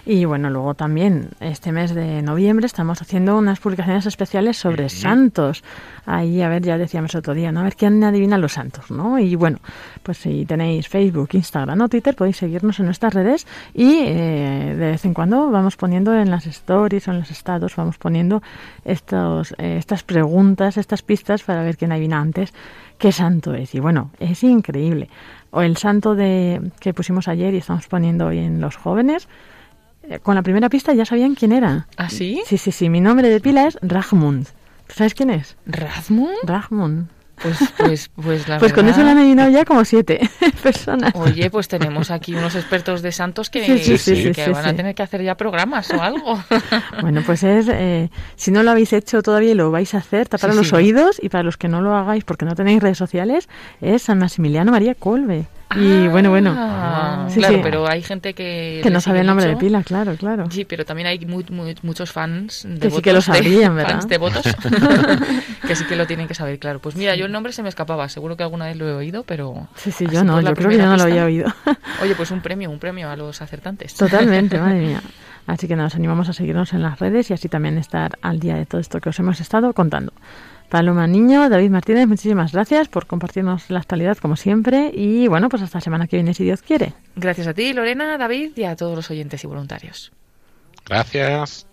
[0.07, 5.65] Y bueno, luego también este mes de noviembre estamos haciendo unas publicaciones especiales sobre santos.
[6.05, 7.61] Ahí, a ver, ya decíamos otro día, ¿no?
[7.61, 9.19] A ver quién adivina los santos, ¿no?
[9.19, 9.59] Y bueno,
[10.03, 14.91] pues si tenéis Facebook, Instagram o Twitter, podéis seguirnos en nuestras redes y eh, de
[14.91, 18.43] vez en cuando vamos poniendo en las stories o en los estados, vamos poniendo
[18.85, 22.53] estos, eh, estas preguntas, estas pistas para ver quién adivina antes
[22.99, 23.75] qué santo es.
[23.75, 25.09] Y bueno, es increíble.
[25.51, 29.29] O el santo de que pusimos ayer y estamos poniendo hoy en los jóvenes,
[30.23, 31.87] con la primera pista ya sabían quién era.
[31.97, 32.43] ¿Ah, sí?
[32.47, 32.89] Sí, sí, sí.
[32.89, 34.47] Mi nombre de pila es Ragmund.
[34.89, 35.57] ¿Sabes quién es?
[35.67, 36.37] ¿Razmund?
[36.45, 37.09] Ragmund.
[37.43, 40.21] Pues, pues, pues la Pues con eso le han adivinado ya como siete
[40.63, 41.13] personas.
[41.15, 44.67] Oye, pues tenemos aquí unos expertos de santos que, Sí, sí, sí, sí, que van
[44.67, 46.43] a tener que hacer ya programas o algo.
[47.01, 50.29] Bueno, pues es, eh, si no lo habéis hecho todavía y lo vais a hacer,
[50.29, 52.99] taparos Sí, los oídos y para los que no lo hagáis porque no tenéis redes
[52.99, 53.49] sociales,
[53.81, 55.47] es San Maximiliano María Colbe.
[55.77, 56.55] Y bueno, bueno.
[56.57, 57.61] Ah, Sí, claro, sí.
[57.63, 58.81] pero hay gente que...
[58.83, 60.47] Que no sabe el nombre de pila, claro, claro.
[60.51, 63.93] Sí, pero también hay mu- mu- muchos fans Que sí que lo de- sabrían, ¿verdad?
[63.93, 64.43] fans devotos
[65.67, 66.79] que sí que lo tienen que saber, claro.
[66.81, 69.23] Pues mira, yo el nombre se me escapaba, seguro que alguna vez lo he oído,
[69.25, 69.69] pero...
[69.77, 71.53] Sí, sí, yo no, yo creo que yo no lo había oído.
[72.03, 73.95] Oye, pues un premio, un premio a los acertantes.
[73.95, 75.03] Totalmente, madre mía.
[75.47, 78.55] Así que nos animamos a seguirnos en las redes y así también estar al día
[78.57, 80.13] de todo esto que os hemos estado contando.
[80.75, 85.63] Paloma Niño, David Martínez, muchísimas gracias por compartirnos la actualidad como siempre y bueno, pues
[85.63, 86.95] hasta la semana que viene si Dios quiere.
[87.15, 90.11] Gracias a ti, Lorena, David y a todos los oyentes y voluntarios.
[90.85, 91.69] Gracias.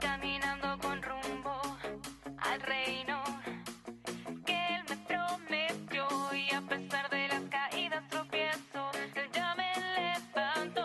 [0.00, 1.60] Caminando con rumbo
[2.38, 3.22] al reino
[4.44, 9.72] que él me prometió y a pesar de las caídas tropiezo, él ya me
[10.34, 10.82] levantó.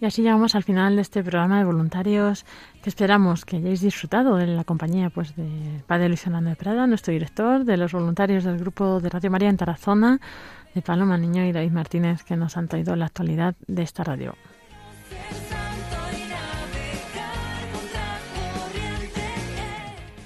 [0.00, 2.44] Y así llegamos al final de este programa de voluntarios
[2.82, 6.86] que esperamos que hayáis disfrutado de la compañía pues de Padre Luis Fernando de Prada,
[6.86, 10.20] nuestro director, de los voluntarios del grupo de Radio María en Tarazona,
[10.74, 14.34] de Paloma Niño y David Martínez que nos han traído la actualidad de esta radio.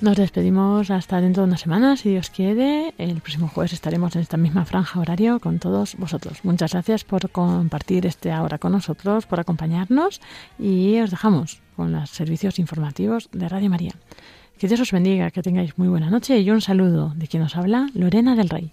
[0.00, 2.94] Nos despedimos hasta dentro de una semana, si Dios quiere.
[2.96, 6.38] El próximo jueves estaremos en esta misma franja horario con todos vosotros.
[6.42, 10.22] Muchas gracias por compartir este ahora con nosotros, por acompañarnos
[10.58, 13.92] y os dejamos con los servicios informativos de Radio María.
[14.58, 17.54] Que Dios os bendiga, que tengáis muy buena noche y un saludo de quien os
[17.54, 18.72] habla, Lorena del Rey.